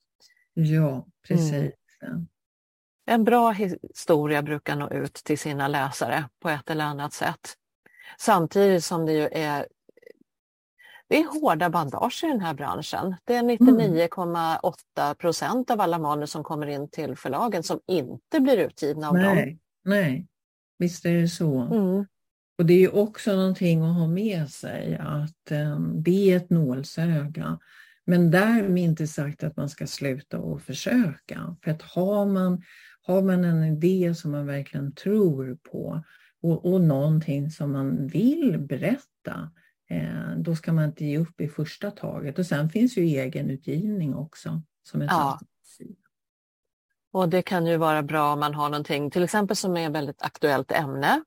Ja, 0.54 1.06
precis. 1.28 1.52
Mm. 1.54 2.28
En 3.06 3.24
bra 3.24 3.52
historia 3.52 4.41
brukar 4.41 4.76
nå 4.76 4.89
ut 4.89 5.13
till 5.13 5.39
sina 5.39 5.67
läsare 5.67 6.30
på 6.39 6.50
ett 6.50 6.69
eller 6.69 6.86
annat 6.86 7.13
sätt. 7.13 7.54
Samtidigt 8.17 8.84
som 8.84 9.06
det 9.06 9.13
ju 9.13 9.30
är 9.32 9.67
det 11.07 11.19
är 11.19 11.41
hårda 11.41 11.69
bandage 11.69 12.23
i 12.23 12.27
den 12.27 12.41
här 12.41 12.53
branschen. 12.53 13.15
Det 13.23 13.35
är 13.35 13.43
99,8 13.43 15.13
procent 15.13 15.71
av 15.71 15.81
alla 15.81 15.99
manus 15.99 16.31
som 16.31 16.43
kommer 16.43 16.67
in 16.67 16.89
till 16.89 17.15
förlagen 17.15 17.63
som 17.63 17.79
inte 17.87 18.39
blir 18.39 18.57
utgivna 18.57 19.09
av 19.09 19.13
nej, 19.13 19.45
dem. 19.45 19.59
Nej, 19.85 20.27
visst 20.79 21.05
är 21.05 21.13
det 21.13 21.27
så. 21.27 21.59
Mm. 21.61 22.05
Och 22.57 22.65
det 22.65 22.83
är 22.83 22.95
också 22.95 23.35
någonting 23.35 23.81
att 23.81 23.95
ha 23.95 24.07
med 24.07 24.49
sig 24.49 24.97
att 25.01 25.51
um, 25.51 26.03
det 26.03 26.31
är 26.31 26.37
ett 26.37 26.49
nålsöga. 26.49 27.59
Men 28.05 28.31
därmed 28.31 28.83
inte 28.83 29.07
sagt 29.07 29.43
att 29.43 29.57
man 29.57 29.69
ska 29.69 29.87
sluta 29.87 30.39
och 30.39 30.61
försöka. 30.61 31.57
För 31.63 31.71
att 31.71 31.81
har 31.81 32.25
man, 32.25 32.61
har 33.01 33.21
man 33.21 33.43
en 33.43 33.63
idé 33.63 34.15
som 34.15 34.31
man 34.31 34.45
verkligen 34.45 34.93
tror 34.93 35.57
på 35.71 36.03
och, 36.41 36.73
och 36.73 36.81
någonting 36.81 37.51
som 37.51 37.71
man 37.71 38.07
vill 38.07 38.57
berätta, 38.59 39.51
då 40.38 40.56
ska 40.56 40.74
man 40.74 40.86
inte 40.86 41.06
ge 41.06 41.17
upp 41.17 41.41
i 41.41 41.48
första 41.48 41.91
taget. 41.91 42.39
Och 42.39 42.45
sen 42.45 42.69
finns 42.69 42.98
ju 42.98 43.04
egenutgivning 43.04 44.15
också 44.15 44.62
som 44.84 45.02
ett 45.02 45.10
ja. 45.12 45.39
Och 47.15 47.30
det 47.30 47.41
kan 47.41 47.65
ju 47.65 47.78
vara 47.78 48.04
bra 48.04 48.34
om 48.34 48.39
man 48.39 48.54
har 48.54 48.69
någonting, 48.69 49.12
till 49.12 49.24
exempel 49.24 49.56
som 49.56 49.78
är 49.78 49.88
ett 49.88 49.95
väldigt 49.95 50.21
aktuellt 50.21 50.71
ämne. 50.71 51.24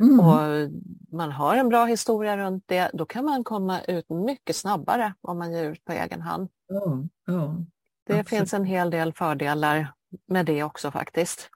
mm. 0.00 0.20
och 0.20 0.70
man 1.12 1.32
har 1.32 1.56
en 1.56 1.68
bra 1.68 1.84
historia 1.84 2.36
runt 2.36 2.64
det, 2.66 2.90
då 2.94 3.06
kan 3.06 3.24
man 3.24 3.44
komma 3.44 3.80
ut 3.80 4.10
mycket 4.10 4.56
snabbare 4.56 5.14
om 5.20 5.38
man 5.38 5.52
ger 5.52 5.64
ut 5.64 5.84
på 5.84 5.92
egen 5.92 6.20
hand. 6.20 6.48
Ja, 6.68 7.08
ja, 7.26 7.64
det 8.06 8.12
absolut. 8.12 8.28
finns 8.28 8.54
en 8.54 8.64
hel 8.64 8.90
del 8.90 9.12
fördelar 9.12 9.92
med 10.26 10.46
det 10.46 10.62
också 10.62 10.90
faktiskt. 10.90 11.50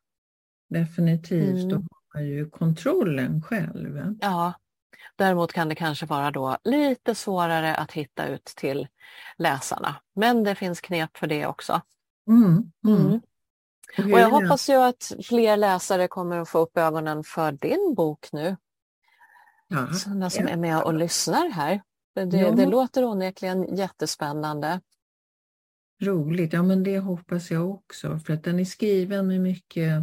Definitivt, 0.69 1.65
mm. 1.65 1.69
då 1.69 1.77
har 1.77 2.15
man 2.15 2.27
ju 2.27 2.51
kontrollen 2.51 3.43
själv. 3.43 4.17
Ja, 4.21 4.53
däremot 5.17 5.53
kan 5.53 5.69
det 5.69 5.75
kanske 5.75 6.07
vara 6.07 6.31
då 6.31 6.57
lite 6.65 7.15
svårare 7.15 7.75
att 7.75 7.93
hitta 7.93 8.27
ut 8.27 8.45
till 8.45 8.89
läsarna. 9.39 9.97
Men 10.15 10.45
det 10.45 10.55
finns 10.55 10.81
knep 10.81 11.17
för 11.17 11.27
det 11.27 11.47
också. 11.47 11.81
Mm, 12.29 12.73
mm. 12.85 13.07
mm. 13.07 13.21
Och 14.13 14.21
jag 14.21 14.31
hoppas 14.31 14.69
ju 14.69 14.75
att 14.75 15.13
fler 15.25 15.57
läsare 15.57 16.09
kommer 16.09 16.39
att 16.39 16.49
få 16.49 16.59
upp 16.59 16.79
ögonen 16.79 17.25
för 17.25 17.53
din 17.53 17.95
bok 17.97 18.29
nu. 18.33 18.57
Ja, 19.69 19.93
Sådana 19.93 20.31
som 20.31 20.49
är 20.49 20.57
med 20.57 20.83
och 20.83 20.95
lyssnar 20.95 21.49
här. 21.49 21.83
Det, 22.15 22.37
ja. 22.37 22.51
det 22.51 22.67
låter 22.67 23.05
onekligen 23.05 23.77
jättespännande. 23.77 24.81
Roligt, 26.03 26.53
ja 26.53 26.63
men 26.63 26.83
det 26.83 26.99
hoppas 26.99 27.51
jag 27.51 27.71
också 27.71 28.19
för 28.19 28.33
att 28.33 28.45
den 28.45 28.61
är 28.61 28.65
skriven 28.65 29.27
med 29.27 29.41
mycket 29.41 30.03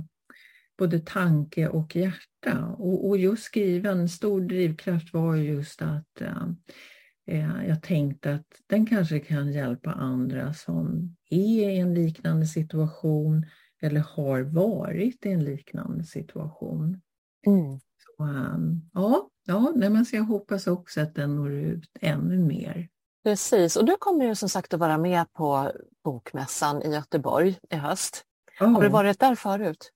både 0.80 1.00
tanke 1.00 1.68
och 1.68 1.96
hjärta. 1.96 2.76
Och, 2.78 3.08
och 3.08 3.18
just 3.18 3.44
skriven, 3.44 4.10
stor 4.10 4.42
drivkraft 4.42 5.14
var 5.14 5.36
just 5.36 5.82
att 5.82 6.22
äh, 6.22 7.68
jag 7.68 7.84
tänkte 7.84 8.34
att 8.34 8.48
den 8.68 8.86
kanske 8.86 9.20
kan 9.20 9.52
hjälpa 9.52 9.92
andra 9.92 10.54
som 10.54 11.16
är 11.30 11.70
i 11.70 11.80
en 11.80 11.94
liknande 11.94 12.46
situation 12.46 13.46
eller 13.82 14.00
har 14.00 14.42
varit 14.42 15.26
i 15.26 15.30
en 15.30 15.44
liknande 15.44 16.04
situation. 16.04 17.02
Mm. 17.48 17.80
Så, 17.80 18.24
um, 18.24 18.90
ja, 18.94 19.30
ja 19.46 19.72
men 19.76 20.06
så 20.06 20.16
jag 20.16 20.24
hoppas 20.24 20.68
också 20.68 21.02
att 21.02 21.16
den 21.16 21.36
når 21.36 21.52
ut 21.52 21.90
ännu 22.02 22.38
mer. 22.38 22.90
Precis, 23.24 23.76
och 23.76 23.86
du 23.86 23.96
kommer 24.00 24.26
ju 24.26 24.36
som 24.36 24.50
sagt 24.50 24.74
att 24.74 24.80
vara 24.80 24.98
med 24.98 25.34
på 25.34 25.72
Bokmässan 26.04 26.82
i 26.84 26.94
Göteborg 26.94 27.60
i 27.70 27.76
höst. 27.76 28.24
Oh. 28.60 28.74
Har 28.74 28.82
du 28.82 28.90
varit 28.90 29.20
där 29.20 29.36
förut? 29.36 29.92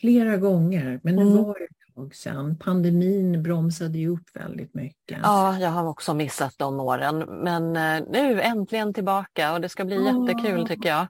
Flera 0.00 0.36
gånger, 0.36 1.00
men 1.02 1.16
det 1.16 1.22
mm. 1.22 1.36
var 1.36 1.62
ett 1.62 1.94
tag 1.94 2.14
sedan. 2.14 2.58
Pandemin 2.58 3.42
bromsade 3.42 3.98
ju 3.98 4.08
upp 4.08 4.36
väldigt 4.36 4.74
mycket. 4.74 5.18
Ja, 5.22 5.58
jag 5.58 5.70
har 5.70 5.88
också 5.88 6.14
missat 6.14 6.54
de 6.58 6.80
åren, 6.80 7.18
men 7.18 7.76
eh, 7.76 8.08
nu 8.10 8.40
äntligen 8.40 8.94
tillbaka 8.94 9.52
och 9.52 9.60
det 9.60 9.68
ska 9.68 9.84
bli 9.84 9.98
oh. 9.98 10.28
jättekul 10.28 10.68
tycker 10.68 10.88
jag. 10.88 11.06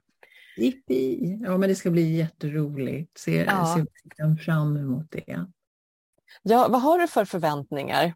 Jippi! 0.56 1.38
Ja, 1.42 1.58
men 1.58 1.68
det 1.68 1.74
ska 1.74 1.90
bli 1.90 2.16
jätteroligt. 2.16 3.18
Ser, 3.18 3.44
ja. 3.44 3.76
ser 3.76 4.36
fram 4.36 4.76
emot 4.76 5.06
det. 5.10 5.46
Ja, 6.42 6.68
vad 6.68 6.82
har 6.82 6.98
du 6.98 7.08
för 7.08 7.24
förväntningar? 7.24 8.14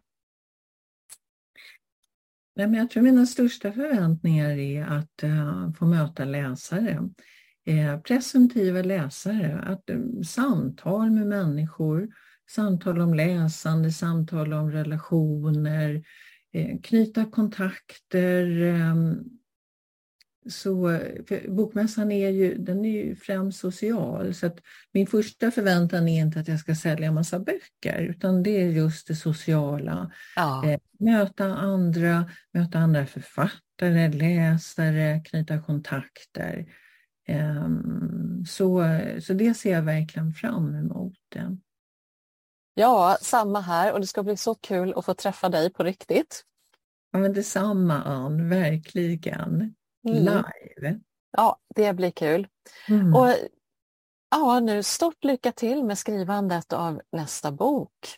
Nej, 2.55 2.67
men 2.67 2.79
jag 2.79 2.89
tror 2.89 3.03
mina 3.03 3.25
största 3.25 3.71
förväntningar 3.71 4.49
är 4.49 4.83
att 4.83 5.23
uh, 5.23 5.73
få 5.73 5.85
möta 5.85 6.25
läsare. 6.25 7.09
Eh, 7.65 7.99
presumtiva 7.99 8.81
läsare, 8.81 9.59
att 9.65 9.89
um, 9.89 10.23
samtal 10.23 11.11
med 11.11 11.27
människor, 11.27 12.07
samtal 12.49 13.01
om 13.01 13.13
läsande, 13.13 13.91
samtal 13.91 14.53
om 14.53 14.71
relationer, 14.71 16.03
eh, 16.53 16.79
knyta 16.83 17.25
kontakter, 17.25 18.61
um, 18.61 19.23
så 20.49 20.99
bokmässan 21.47 22.11
är 22.11 22.29
ju, 22.29 22.55
den 22.55 22.85
är 22.85 23.05
ju 23.05 23.15
främst 23.15 23.59
social, 23.59 24.33
så 24.33 24.45
att 24.45 24.59
min 24.93 25.07
första 25.07 25.51
förväntan 25.51 26.07
är 26.07 26.21
inte 26.21 26.39
att 26.39 26.47
jag 26.47 26.59
ska 26.59 26.75
sälja 26.75 27.11
massa 27.11 27.39
böcker, 27.39 28.01
utan 28.01 28.43
det 28.43 28.61
är 28.61 28.69
just 28.69 29.07
det 29.07 29.15
sociala. 29.15 30.11
Ja. 30.35 30.65
Eh, 30.65 30.79
möta 30.99 31.45
andra, 31.45 32.29
möta 32.53 32.79
andra 32.79 33.05
författare, 33.05 34.07
läsare, 34.07 35.21
knyta 35.25 35.61
kontakter. 35.61 36.65
Eh, 37.27 37.69
så, 38.47 38.83
så 39.21 39.33
det 39.33 39.53
ser 39.53 39.71
jag 39.71 39.81
verkligen 39.81 40.33
fram 40.33 40.75
emot. 40.75 41.17
Ja, 42.73 43.17
samma 43.21 43.61
här 43.61 43.93
och 43.93 43.99
det 43.99 44.07
ska 44.07 44.23
bli 44.23 44.37
så 44.37 44.55
kul 44.55 44.93
att 44.95 45.05
få 45.05 45.13
träffa 45.13 45.49
dig 45.49 45.73
på 45.73 45.83
riktigt. 45.83 46.45
Ja, 47.11 47.19
men 47.19 47.33
detsamma 47.33 48.03
Ann, 48.03 48.49
verkligen 48.49 49.75
mm. 50.07 50.23
live. 50.23 50.99
Ja, 51.31 51.59
det 51.75 51.93
blir 51.93 52.11
kul. 52.11 52.47
Mm. 52.87 53.15
Och 53.15 53.35
ja, 54.31 54.59
nu 54.59 54.83
stort 54.83 55.23
lycka 55.23 55.51
till 55.51 55.83
med 55.83 55.97
skrivandet 55.97 56.73
av 56.73 57.01
nästa 57.11 57.51
bok. 57.51 58.17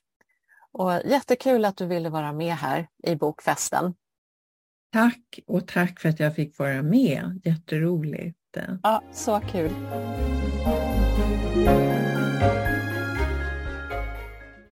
Och 0.71 0.93
jättekul 0.93 1.65
att 1.65 1.77
du 1.77 1.85
ville 1.85 2.09
vara 2.09 2.33
med 2.33 2.55
här 2.55 2.87
i 3.03 3.15
bokfesten. 3.15 3.93
Tack 4.91 5.39
och 5.47 5.67
tack 5.67 5.99
för 5.99 6.09
att 6.09 6.19
jag 6.19 6.35
fick 6.35 6.57
vara 6.57 6.81
med. 6.81 7.41
Jätteroligt. 7.43 8.37
Ja, 8.83 9.01
så 9.11 9.39
kul. 9.51 9.69